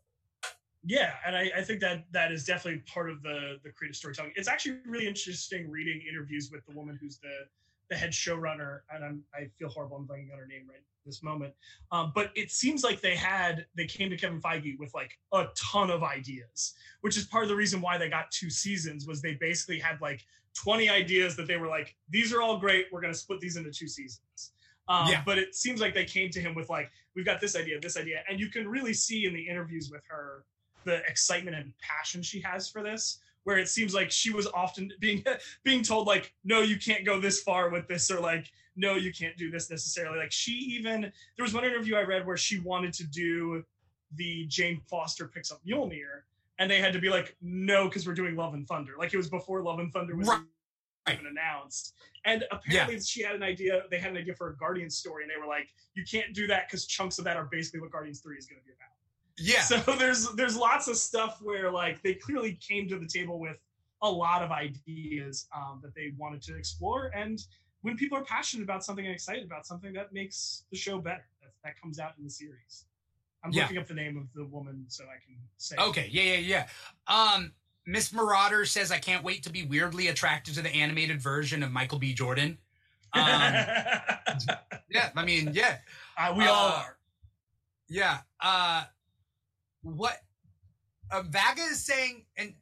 [0.84, 4.32] yeah and I, I think that that is definitely part of the the creative storytelling
[4.36, 7.34] it's actually really interesting reading interviews with the woman who's the
[7.90, 11.22] the head showrunner and I'm, i feel horrible i'm blanking on her name right this
[11.22, 11.54] moment
[11.92, 15.46] um, but it seems like they had they came to kevin feige with like a
[15.56, 19.22] ton of ideas which is part of the reason why they got two seasons was
[19.22, 20.24] they basically had like
[20.56, 23.56] 20 ideas that they were like these are all great we're going to split these
[23.56, 24.52] into two seasons
[24.88, 25.22] um, Yeah.
[25.24, 27.96] but it seems like they came to him with like we've got this idea this
[27.96, 30.44] idea and you can really see in the interviews with her
[30.84, 34.90] the excitement and passion she has for this where it seems like she was often
[34.98, 35.24] being
[35.64, 39.12] being told like no you can't go this far with this or like no you
[39.12, 40.18] can't do this necessarily.
[40.18, 43.62] Like she even there was one interview i read where she wanted to do
[44.16, 46.22] the jane foster picks up mjolnir
[46.58, 48.94] and they had to be like no because we're doing love and thunder.
[48.98, 50.40] Like it was before love and thunder was Right.
[51.12, 51.94] even announced.
[52.24, 55.30] And apparently she had an idea they had an idea for a guardian story and
[55.30, 58.18] they were like you can't do that because chunks of that are basically what guardians
[58.20, 58.95] 3 is going to be about
[59.38, 59.62] Yeah.
[59.62, 63.56] so there's there's lots of stuff where like they clearly came to the table with
[64.02, 67.44] a lot of ideas um, that they wanted to explore and
[67.82, 71.24] when people are passionate about something and excited about something that makes the show better
[71.40, 72.84] that, that comes out in the series
[73.44, 73.62] i'm Yeah.
[73.62, 76.66] looking up the name of the woman so i can say Okay, yeah, yeah, yeah.
[77.06, 77.52] Um,
[77.88, 81.70] Miss Marauder says, I can't wait to be weirdly attracted to the animated version of
[81.70, 82.12] Michael B.
[82.14, 82.58] Jordan.
[83.12, 83.22] Um,
[84.90, 85.78] yeah, I mean, yeah,
[86.18, 86.96] Uh, we all Uh, are
[87.88, 88.18] yeah.
[88.40, 88.84] Uh,
[89.94, 90.16] what
[91.10, 92.54] uh, Vaga is saying, and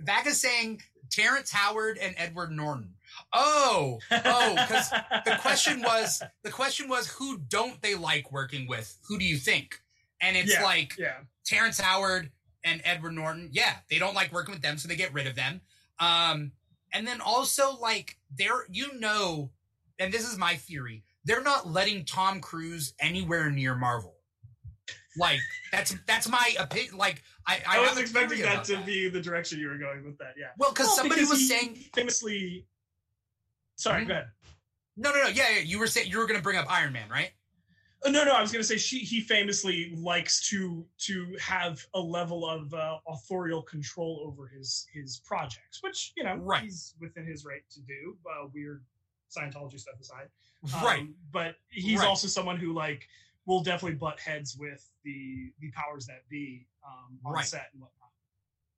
[0.00, 2.94] Vaga is saying Terrence Howard and Edward Norton.
[3.32, 4.90] Oh, oh, because
[5.24, 8.96] the question was the question was who don't they like working with?
[9.08, 9.80] Who do you think?
[10.20, 10.62] And it's Yeah.
[10.64, 12.30] like yeah Terrence Howard
[12.64, 15.34] and Edward Norton, yeah, they don't like working with them, so they get rid of
[15.34, 15.60] them.
[15.98, 16.52] Um,
[16.92, 19.50] and then also like they're you know,
[19.98, 24.16] and this is my theory, they're not letting Tom Cruise anywhere near Marvel.
[25.20, 25.40] Like
[25.70, 26.96] that's that's my opinion.
[26.96, 30.04] Like I, I, i, was expecting that about to be the direction you were going
[30.04, 32.66] with that yeah well because Well, somebody because was saying famously
[33.76, 34.08] sorry Mhm.
[34.08, 34.26] go ahead
[34.96, 36.92] no no no yeah, yeah you were saying you were going to bring up Iron
[36.92, 37.30] Man right
[38.04, 41.84] Uh, no, no, I was going to say she he famously likes to to have
[41.94, 46.62] a level of uh, authorial control over his his projects, which you know Right.
[46.64, 48.16] he's within his right to do.
[48.26, 48.82] Uh, weird
[49.36, 50.28] Scientology stuff aside,
[50.82, 51.00] right.
[51.00, 52.08] Um, but he's Right.
[52.08, 53.06] also someone who like
[53.46, 57.44] will definitely butt heads with the the powers that be um, on Right.
[57.44, 58.10] set and whatnot.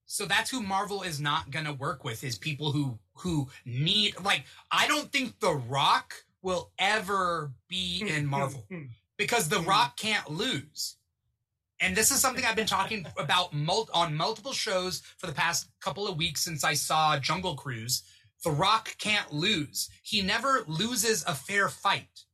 [0.06, 4.14] So that's who Marvel is not going to work with is people who who need
[4.22, 8.82] like I don't think The Rock will ever be hmm, in hmm, Marvel hmm.
[9.16, 9.60] because The.
[9.60, 10.96] Rock can't lose.
[11.80, 15.68] And this is something I've been talking about mul- on multiple shows for the past
[15.80, 18.02] couple of weeks since I saw Jungle Cruise.
[18.44, 19.88] The Rock can't lose.
[20.02, 22.24] He never loses a fair fight.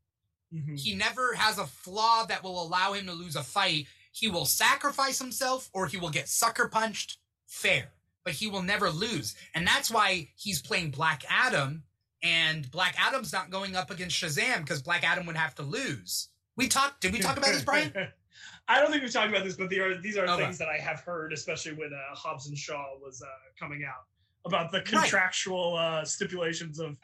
[0.54, 0.78] Mhm.
[0.80, 3.86] He never has a flaw that will allow him to lose a fight.
[4.12, 7.92] He will sacrifice himself or he will get sucker punched fair,
[8.24, 9.34] but he will never lose.
[9.54, 11.84] And that's why he's playing Black Adam
[12.22, 16.28] and Black Adam's not going up against Shazam because Black Adam would have to lose.
[16.56, 17.92] We talked, did we talk about this, Brian?
[18.68, 20.44] I don't think we've talked about this, but they are, these are Okay.
[20.44, 23.26] things that I have heard, especially when uh, Hobbs and Shaw was uh,
[23.58, 24.04] coming out,
[24.44, 26.96] about the contractual uh, stipulations of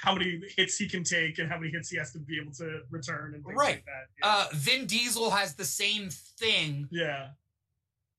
[0.00, 2.52] how many hits he can take and how many hits he has to be able
[2.54, 3.76] to return and things Right.
[3.76, 4.06] like that.
[4.18, 4.28] Yeah.
[4.28, 7.28] Uh, Vin Diesel has the same thing, yeah.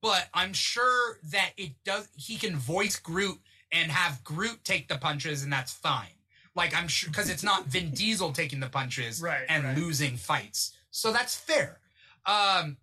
[0.02, 3.40] but I'm sure that it does, he can voice Groot
[3.72, 6.08] and have Groot take the punches and that's fine.
[6.56, 9.78] Like I'm sure, because it's not Vin Diesel taking the punches Right, and right.
[9.78, 10.74] losing fights.
[10.92, 11.80] So that's fair.
[12.26, 12.78] Um,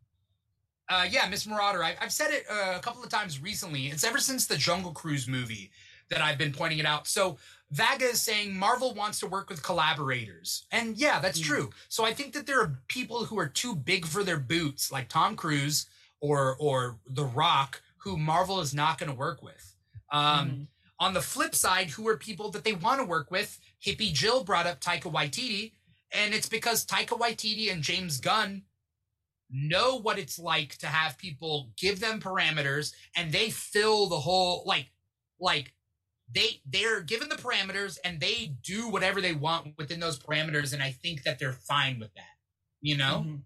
[0.89, 3.89] uh, yeah, Miss Marauder, I, I've said it uh, a couple of times recently.
[3.89, 5.71] It's ever since the Jungle Cruise movie
[6.09, 7.07] that I've been pointing it out.
[7.07, 7.37] So
[7.71, 10.65] Vaga is saying Marvel wants to work with collaborators.
[10.73, 11.45] And yeah, that's Mm.
[11.45, 11.71] true.
[11.89, 15.09] So I think that there are people who are too big for their boots, like
[15.09, 15.87] Tom Cruise
[16.21, 19.75] or or The Rock, who Marvel is not going to work with.
[20.11, 20.67] Um, Mhm.
[20.99, 23.61] on the flip side, who are people that they want to work with?
[23.85, 25.75] Hippie Jill brought up Taika Waititi,
[26.11, 28.65] and it's because Taika Waititi and James Gunn
[29.51, 34.63] know what it's like to have people give them parameters and they fill the whole
[34.67, 34.91] like
[35.41, 35.73] like
[36.35, 40.83] they they're given the parameters and they do whatever they want within those parameters and
[40.83, 42.37] I think that they're fine with that.
[42.81, 43.25] You know?
[43.27, 43.43] Mhm.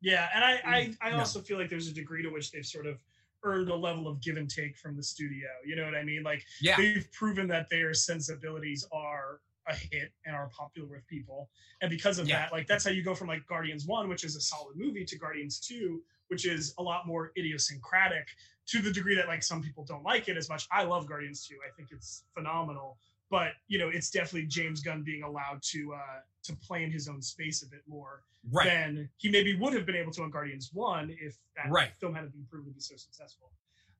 [0.00, 1.18] Yeah, and I I, I No.
[1.20, 3.02] also feel like there's a degree to which they've sort of
[3.44, 5.48] earned a level of give and take from the studio.
[5.64, 6.22] You know what I mean?
[6.22, 6.76] Like Yeah.
[6.76, 11.50] they've proven that their sensibilities are a hit and are popular with people.
[11.80, 12.40] And because of Yeah.
[12.42, 15.04] that, like that's how you go from like Guardians 1, which is a solid movie,
[15.04, 16.02] to Guardians 2,
[16.32, 18.26] which is a lot more idiosyncratic
[18.66, 20.66] to the degree that like some people don't like it as much.
[20.72, 21.56] I love Guardians 2.
[21.56, 22.96] I think it's phenomenal.
[23.30, 27.06] But you know, it's definitely James Gunn being allowed to uh to play in his
[27.06, 28.64] own space a bit more Right.
[28.66, 31.92] than he maybe would have been able to on Guardians 1 if that Right.
[32.00, 33.52] film hadn't been proven to be so successful.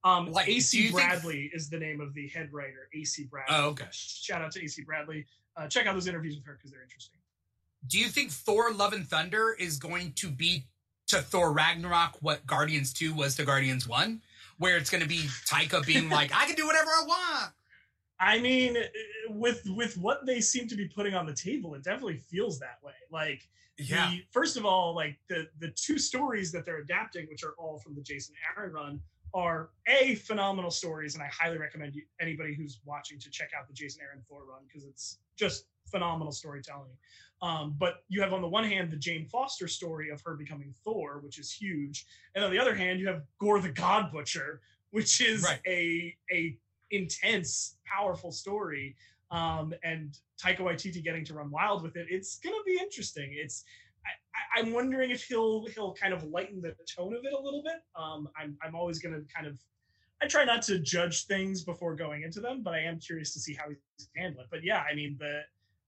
[0.05, 2.89] Um, Like, AC think- Bradley is the name of the head writer.
[2.93, 3.55] AC Bradley.
[3.57, 3.87] Oh, okay.
[3.93, 5.27] Shout out to AC Bradley.
[5.57, 7.21] Uh, check out those interviews with her because they're interesting.
[7.87, 10.67] Do you think Thor Love and Thunder is going to be
[11.13, 14.21] to Thor Ragnarok what Guardians 2 was to Guardians 1?
[14.59, 17.53] Where it's going to be Taika being like, I can do whatever I want.
[18.19, 18.77] I mean,
[19.31, 22.79] with with what they seem to be putting on the table, it definitely feels that
[22.83, 22.93] way.
[23.11, 23.49] Like,
[24.13, 27.79] the, first of all, like the the two stories that they're adapting, which are all
[27.79, 29.01] from the Jason Aaron run,
[29.35, 33.67] are a phenomenal stories, and I highly recommend you, anybody who's watching to check out
[33.67, 36.97] the Jason Aaron Thor run because it's just phenomenal storytelling.
[37.43, 40.73] Um, but you have on the one hand the Jane Foster story of her becoming
[40.85, 44.61] Thor, which is huge, and on the other hand you have Gorr the God Butcher,
[44.91, 45.61] which is Right.
[45.67, 46.59] a a
[46.91, 48.97] intense, powerful story.
[49.31, 53.31] Um, and Taika Waititi getting to run wild with it, it's gonna be interesting.
[53.33, 53.65] It's
[54.05, 57.63] I, I'm wondering if he'll he'll kind of lighten the tone of it a little
[57.63, 57.81] bit.
[57.97, 59.59] Um, I'm I'm always gonna kind of
[60.23, 63.41] I try not to judge things before going into them, but I am curious to
[63.41, 64.49] see how he's handle it.
[64.51, 65.41] But yeah, I mean the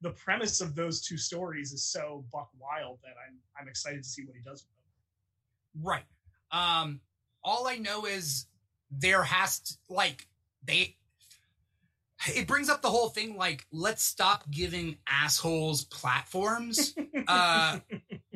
[0.04, 4.08] the premise of those two stories is so buck wild that I'm I'm excited to
[4.08, 5.82] see what he does with them.
[5.82, 6.04] Right.
[6.52, 7.00] Um,
[7.42, 8.46] all I know is
[8.90, 10.28] there has to, like,
[10.62, 10.96] they,
[12.28, 16.94] it brings up the whole thing like, let's stop giving assholes platforms.
[17.26, 17.78] Uh,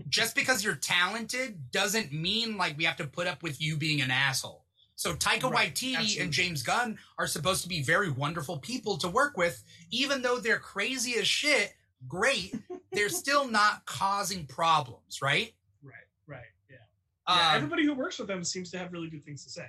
[0.08, 4.00] just because you're talented doesn't mean like we have to put up with you being
[4.00, 4.64] an asshole.
[4.98, 6.18] So Taika Right, Waititi absolutely.
[6.24, 9.62] and James Gunn are supposed to be very wonderful people to work with,
[9.92, 11.72] even though they're crazy as shit.
[12.08, 12.52] Great,
[12.92, 15.52] they're still not causing problems, right?
[15.84, 15.94] right,
[16.26, 16.76] right, yeah.
[17.28, 19.68] Yeah, Um, everybody who works with them seems to have really good things to say.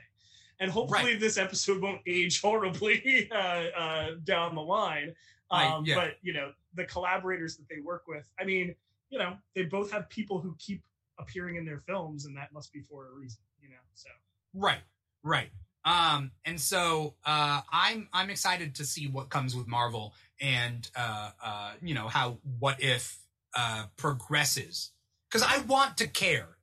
[0.60, 5.14] And hopefully this episode won't age horribly uh, uh, down the line.
[5.52, 5.94] Um, yeah.
[5.94, 8.74] But, you know, the collaborators that they work with, I mean,
[9.12, 10.82] you know, they both have people who keep
[11.20, 13.76] appearing in their films, and that must be for a reason, you know?
[13.94, 14.10] So,
[14.56, 14.80] Right,
[15.24, 15.50] right.
[15.86, 21.32] Um, and so uh, I'm I'm excited to see what comes with Marvel and uh,
[21.44, 23.18] uh, you know how what if
[23.56, 24.92] uh, progresses
[25.30, 26.58] because I want to care.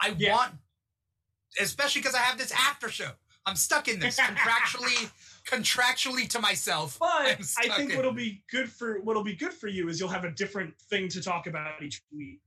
[0.00, 0.34] I Yeah.
[0.34, 0.54] want,
[1.60, 3.10] especially because I have this after show.
[3.46, 5.10] I'm stuck in this contractually,
[5.50, 6.98] contractually to myself.
[6.98, 7.08] But
[7.58, 10.24] I think in- what'll be good for what'll be good for you is you'll have
[10.24, 12.40] a different thing to talk about each week.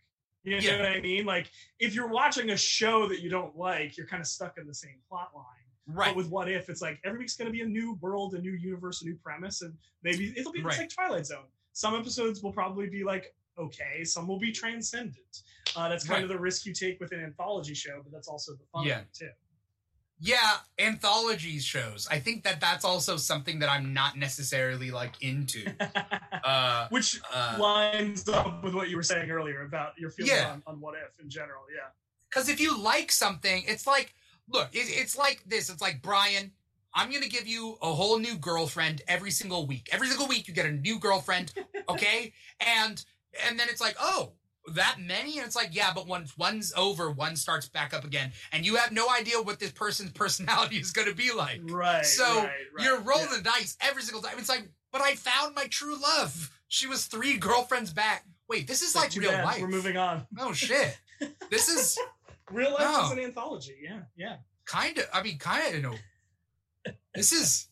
[0.44, 0.78] You know Yeah.
[0.78, 1.26] what I mean?
[1.26, 1.50] Like
[1.80, 4.74] if you're watching a show that you don't like, you're kind of stuck in the
[4.74, 5.46] same plot line.
[5.88, 6.10] Right.
[6.10, 8.40] But with What If, it's like every week's going to be a new world, a
[8.40, 10.78] new universe, a new premise, and maybe it'll be Right.
[10.78, 11.46] like Twilight Zone.
[11.74, 15.44] Some episodes will probably be like okay, some will be transcendent.
[15.76, 16.24] Uh, that's kind Right.
[16.24, 19.04] of the risk you take with an anthology show, but that's also the fun Yeah.
[19.14, 19.30] too.
[20.26, 22.08] Yeah, anthology shows.
[22.10, 25.66] I think that that's also something that I'm not necessarily like into.
[26.44, 30.52] Uh, Which uh, lines up with what you were saying earlier about your feelings Yeah.
[30.52, 31.62] on, on What If in general.
[31.74, 31.88] Yeah.
[32.30, 34.14] Because if you like something, it's like,
[34.50, 35.70] look, it, it's like this.
[35.70, 36.52] It's like Brian.
[36.94, 39.88] I'm gonna give you a whole new girlfriend every single week.
[39.94, 41.54] Every single week, you get a new girlfriend,
[41.90, 42.34] okay?
[42.60, 43.04] and
[43.48, 44.34] and then it's like, oh,
[44.76, 45.38] that many?
[45.38, 48.76] And it's like, yeah, but once one's over, one starts back up again, and you
[48.76, 51.62] have no idea what this person's personality is gonna be like.
[51.64, 52.06] Right.
[52.06, 53.38] So, right, right, You're rolling yeah.
[53.38, 54.36] the dice every single time.
[54.38, 56.52] It's like, but I found my true love.
[56.68, 58.26] She was three girlfriends back.
[58.50, 59.46] Wait, this is like real bad.
[59.46, 59.62] life.
[59.62, 60.26] We're moving on.
[60.40, 60.98] Oh shit.
[61.50, 61.98] This is
[62.52, 63.06] Real life Oh.
[63.08, 63.78] is an anthology.
[63.82, 64.02] Yeah.
[64.16, 64.36] Yeah.
[64.66, 65.96] kind of i mean kind of you know
[67.16, 67.68] this is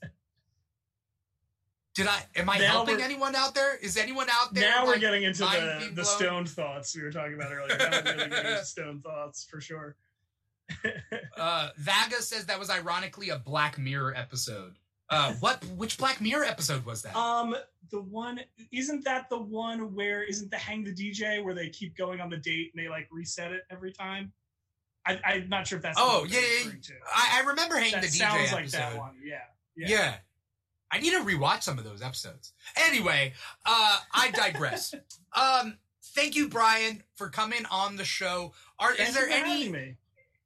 [1.95, 4.97] did i am i Now helping anyone out there is anyone out there now we're
[4.97, 6.05] getting into the, the blown?
[6.05, 7.77] stone thoughts we were talking about earlier.
[7.77, 9.95] Now we're really getting into stone thoughts for sure.
[11.37, 14.77] uh vaga says that was ironically a black mirror episode
[15.09, 17.55] uh what which black mirror episode was that Um,
[17.91, 18.39] the one
[18.71, 22.29] isn't that the one where isn't the hang the DJ where they keep going on
[22.29, 24.31] the date and they like reset it every time?
[25.05, 25.97] I, I'm not sure if that's.
[25.99, 26.93] Oh, yeah, yeah, to.
[27.13, 29.15] I, I remember hang that the dj sounds like episode that one.
[29.23, 29.39] Yeah.
[29.75, 29.87] yeah.
[29.89, 30.13] Yeah.
[30.91, 32.53] I need to rewatch some of those episodes.
[32.87, 33.33] Anyway
[33.65, 34.93] uh i digress.
[35.35, 35.77] Um
[36.15, 38.53] thank you brian for coming on the show.
[38.79, 39.95] Are is there any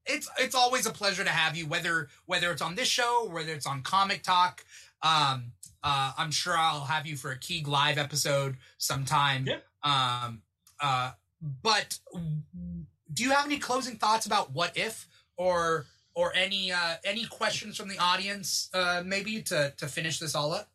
[0.05, 3.33] it's it's always a pleasure to have you whether whether it's on this show or
[3.33, 4.63] whether it's on comic talk.
[5.01, 5.51] Um
[5.83, 9.47] uh i'm sure i'll have you for a keeg live episode sometime.
[9.47, 9.57] Yeah.
[9.83, 10.41] um
[10.79, 11.11] uh
[11.63, 11.99] but
[13.13, 15.07] do you have any closing thoughts about what if
[15.37, 15.85] or
[16.15, 20.51] or any uh any questions from the audience uh maybe to to finish this all
[20.53, 20.69] up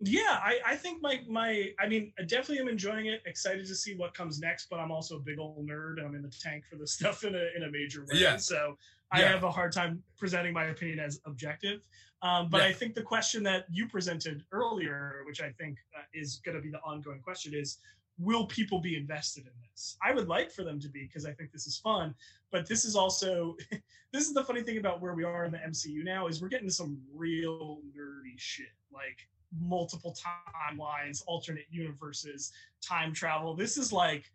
[0.00, 3.22] Yeah, I, I think my my I mean I definitely am enjoying it.
[3.24, 6.04] Excited to see what comes next, but I'm also a big old nerd.
[6.04, 8.18] I'm in the tank for this stuff in a in a major way.
[8.20, 8.36] Yeah.
[8.36, 8.76] So
[9.10, 9.28] I Yeah.
[9.32, 11.80] have a hard time presenting my opinion as objective.
[12.22, 12.68] Um, but Yeah.
[12.68, 16.62] I think the question that you presented earlier, which I think uh, is going to
[16.62, 17.78] be the ongoing question, is
[18.18, 19.96] will people be invested in this?
[20.02, 22.14] I would like for them to be because I think this is fun.
[22.56, 23.54] But this is also
[24.12, 26.48] this is the funny thing about where we are in the MCU now is we're
[26.48, 29.28] getting to some real nerdy shit like
[29.60, 33.54] multiple timelines, alternate universes, time travel.
[33.54, 34.32] This is like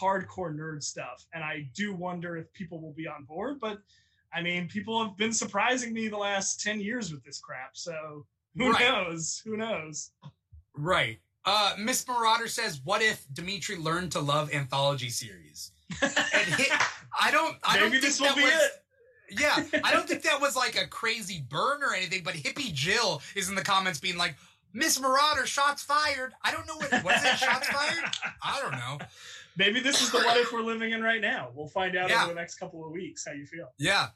[0.00, 3.58] hardcore nerd stuff, and I do wonder if people will be on board.
[3.60, 3.78] But
[4.32, 8.24] I mean, people have been surprising me the last ten years with this crap, so
[8.56, 8.80] who Right.
[8.88, 9.42] knows?
[9.44, 10.12] Who knows?
[10.76, 15.70] right uh miss marauder says what if dimithri learned to love anthology series
[16.02, 16.12] and
[16.56, 16.72] hit,
[17.20, 18.70] i don't i don't Maybe think this will that be was, it.
[19.30, 23.22] Yeah, I don't think that was like a crazy burn or anything, but Hippie Jill
[23.34, 24.36] is in the comments being like,
[24.74, 26.34] Miss Marauder, shots fired.
[26.42, 28.04] I don't know what was it, shots fired?
[28.42, 28.98] I don't know.
[29.56, 31.48] Maybe this is the what if we're living in right now.
[31.54, 32.24] We'll find out Yeah.
[32.24, 33.72] over the next couple of weeks how you feel.
[33.78, 34.08] Yeah.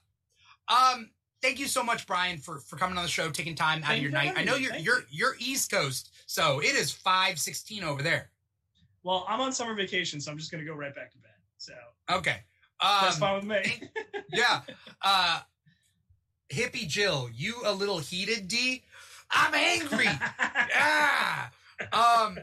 [0.68, 1.10] Um,
[1.40, 3.96] thank you so much, Brian, for for coming on the show, taking time out Thank
[3.98, 4.34] of your you night.
[4.36, 8.30] I know you're Thank you're you're East Coast, so it is five sixteen over there.
[9.04, 11.30] Well, I'm on summer vacation, so I'm just gonna go right back to bed.
[11.56, 11.72] So
[12.10, 12.40] Okay.
[12.80, 13.82] That's Um, fine with me.
[14.32, 14.60] yeah.
[15.02, 15.40] Uh
[16.50, 18.82] Hippie Jill, you a little heated, D?
[19.30, 20.04] I'm angry.
[20.40, 21.48] yeah.
[21.92, 22.38] Um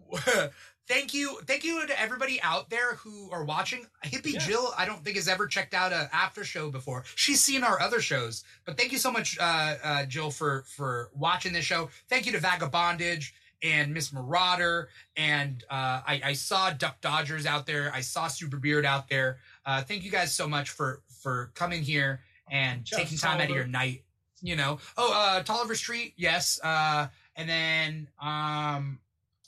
[0.88, 4.38] thank you thank you to everybody out there who are watching hippie Yeah.
[4.40, 7.80] jill i don't think has ever checked out a after show before she's seen our
[7.80, 11.88] other shows but thank you so much uh, uh jill for for watching this show
[12.08, 13.32] thank you to vagabondage
[13.62, 18.84] and miss marauder and uh i i saw duck dodgers out there i saw Superbeard
[18.84, 22.20] out there uh thank you guys so much for for coming here
[22.50, 24.02] and Jeff taking time out of your night
[24.42, 24.78] you know.
[24.98, 27.06] Oh uh tolliver street yes uh
[27.36, 28.98] and then um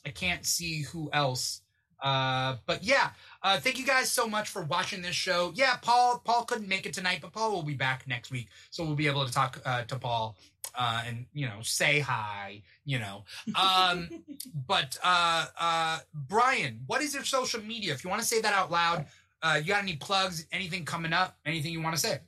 [0.06, 1.60] i can't see who else.
[2.02, 3.10] Uh but yeah
[3.42, 5.52] uh thank you guys so much for watching this show.
[5.54, 8.84] Yeah paul paul couldn't make it tonight but paul will be back next week so
[8.84, 10.36] we'll be able to talk uh to paul
[10.76, 13.24] uh and you know say hi you know.
[13.60, 14.08] Um
[14.68, 17.92] but uh uh brian what is your social media?
[17.94, 19.06] If you want to say that out loud
[19.42, 22.18] uh you got any plugs anything coming up anything you want to say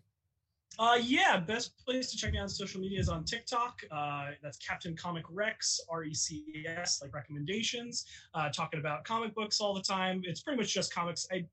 [0.78, 3.80] Uh, yeah, best place to check me out on social media is on TikTok.
[3.90, 8.04] Uh, that's Captain Comic Recs, R E C S, like recommendations.
[8.34, 10.20] Uh, talking about comic books all the time.
[10.24, 11.26] It's pretty much just comics.
[11.32, 11.46] I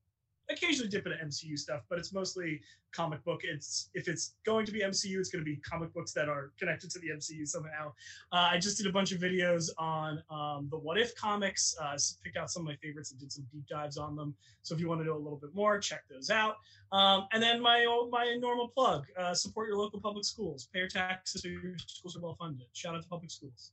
[0.50, 2.60] occasionally dip into MCU stuff, but it's mostly
[2.92, 3.40] comic book.
[3.42, 6.52] It's if it's going to be MCU, it's going to be comic books that are
[6.58, 7.92] connected to the MCU somehow.
[8.32, 11.96] Uh, I just did a bunch of videos on um, the What If comics, uh,
[12.22, 14.34] picked out some of my favorites and did some deep dives on them.
[14.62, 16.56] So if you want to know a little bit more, check those out.
[16.92, 20.80] Um, and then my old, my normal plug: uh, support your local public schools, pay
[20.80, 22.66] your taxes so your schools are well funded.
[22.72, 23.72] Shout out to public schools.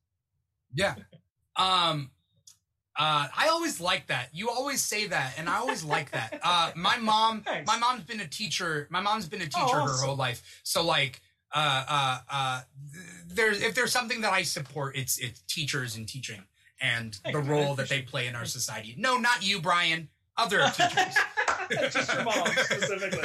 [0.74, 0.96] Yeah.
[1.58, 2.12] Um,
[2.98, 4.30] uh, I always like that.
[4.34, 6.40] You always say that, and I always like that.
[6.44, 7.68] Uh, my mom, Thanks.
[7.68, 8.88] my mom's been a teacher.
[8.90, 10.62] My mom's been a teacher Oh, her whole life.
[10.64, 11.22] So like,
[11.54, 12.62] uh, uh, uh,
[13.28, 16.42] there's if there's something that I support, it's it's teachers and teaching
[16.82, 18.96] and Thank the you, role that they play in our society.
[18.98, 20.10] No, not you, Brian.
[20.38, 21.16] Other teachers.
[21.94, 23.20] just your mom specifically.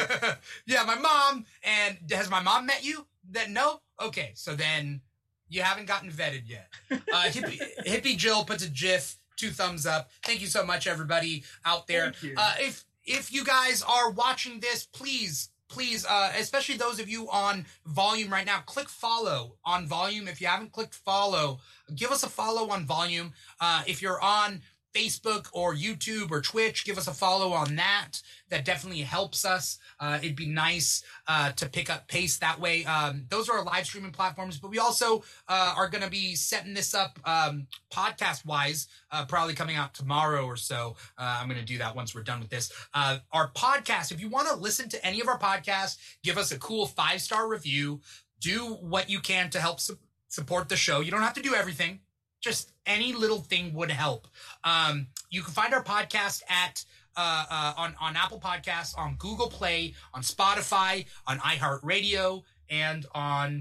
[0.66, 1.46] yeah, my mom.
[1.64, 3.06] And has my mom met you?
[3.30, 3.80] That no.
[4.00, 5.00] Okay, so then
[5.48, 6.68] you haven't gotten vetted yet.
[6.90, 6.96] Uh,
[7.28, 10.10] hippie, hippie Jill puts a GIF, two thumbs up.
[10.24, 12.12] Thank you so much, everybody out there.
[12.36, 17.28] Uh, if if you guys are watching this, please, please, uh, especially those of you
[17.30, 20.26] on Volume right now, click follow on Volume.
[20.28, 21.60] If you haven't clicked follow,
[21.94, 23.32] give us a follow on Volume.
[23.60, 24.60] Uh, if you're on
[24.96, 28.22] Facebook or YouTube or Twitch, give us a follow on that.
[28.48, 29.78] That definitely helps us.
[30.00, 32.84] Uh, it'd be nice uh, to pick up pace that way.
[32.84, 36.34] Um, those are our live streaming platforms, but we also uh, are going to be
[36.34, 40.96] setting this up um, podcast wise, uh, probably coming out tomorrow or so.
[41.18, 42.72] Uh, I'm going to do that once we're done with this.
[42.94, 46.52] Uh, our podcast, if you want to listen to any of our podcasts, give us
[46.52, 48.00] a cool five star review.
[48.40, 49.98] Do what you can to help su-
[50.28, 51.00] support the show.
[51.00, 52.00] You don't have to do everything
[52.40, 54.28] just any little thing would help.
[54.64, 56.84] Um, you can find our podcast at
[57.16, 63.60] uh, uh, on on Apple Podcasts, on Google Play, on Spotify, on iHeartRadio, and on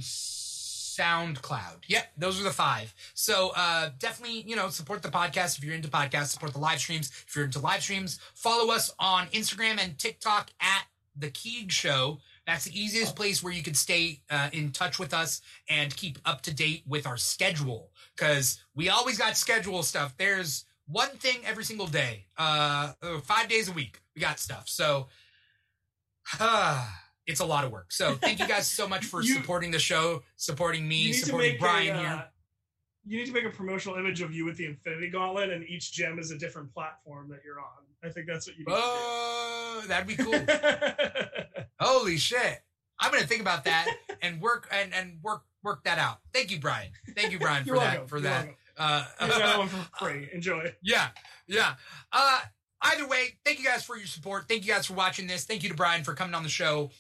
[0.96, 1.84] SoundCloud.
[1.88, 2.94] Yep, those are the five.
[3.14, 6.28] So uh, definitely, you know, support the podcast if you're into podcasts.
[6.28, 8.20] Support the live streams if you're into live streams.
[8.34, 10.86] Follow us on Instagram and TikTok at
[11.16, 12.20] the Keeg Show.
[12.46, 16.20] That's the easiest place where you can stay uh, in touch with us and keep
[16.26, 20.16] up to date with our schedule because we always got schedule stuff.
[20.18, 24.02] There's one thing every single day, uh, uh, five days a week.
[24.16, 24.68] We got stuff.
[24.68, 25.08] So
[27.28, 27.92] it's a lot of work.
[27.92, 31.14] So thank you guys so much for You- supporting the show, supporting me, you need
[31.20, 32.26] to supporting Brian a, uh, here.
[33.08, 35.92] You need to make a promotional image of you with the Infinity Gauntlet, and each
[35.92, 37.66] gem is a different platform that you're on.
[38.04, 40.34] I think that's what you need Oh, that'd be cool.
[41.80, 42.64] Holy shit.
[43.00, 43.88] I'm gonna think about that
[44.22, 46.20] and work and, and work work that out.
[46.34, 46.90] Thank you, Brian.
[47.16, 48.08] Thank you, Brian, for that.
[48.08, 48.46] For You're that.
[48.46, 48.56] welcome.
[48.78, 50.30] Uh, You got that one for free.
[50.34, 50.74] Enjoy.
[50.82, 51.10] yeah,
[51.48, 51.74] yeah.
[52.14, 52.40] Uh,
[52.82, 54.48] either way, thank you guys for your support.
[54.48, 55.44] Thank you guys for watching this.
[55.46, 56.92] Thank you to Brian for coming on the show.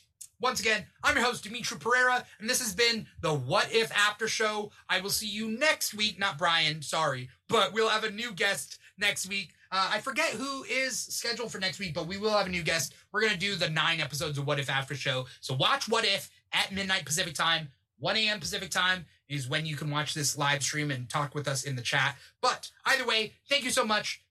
[0.41, 4.27] Once again, I'm your host, Dimithri Perera, and this has been the What If After
[4.27, 4.69] Show.
[4.89, 6.19] I will see you next week.
[6.19, 9.53] Not Brian, sorry, but we'll have a new guest next week.
[9.71, 12.63] Uh, I forget who is scheduled for next week, but we will have a new
[12.63, 12.93] guest.
[13.11, 15.25] We're going to do the nine episodes of What If After Show.
[15.39, 17.69] So watch What If at midnight Pacific time.
[17.99, 18.39] 1 a.m.
[18.39, 21.75] Pacific time is when you can watch this live stream and talk with us in
[21.75, 22.17] the chat.
[22.41, 24.21] But either way, thank you so much.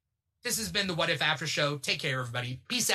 [0.43, 1.79] This has been the What If After Show.
[1.79, 2.61] Take care, everybody.
[2.69, 2.93] Peace out.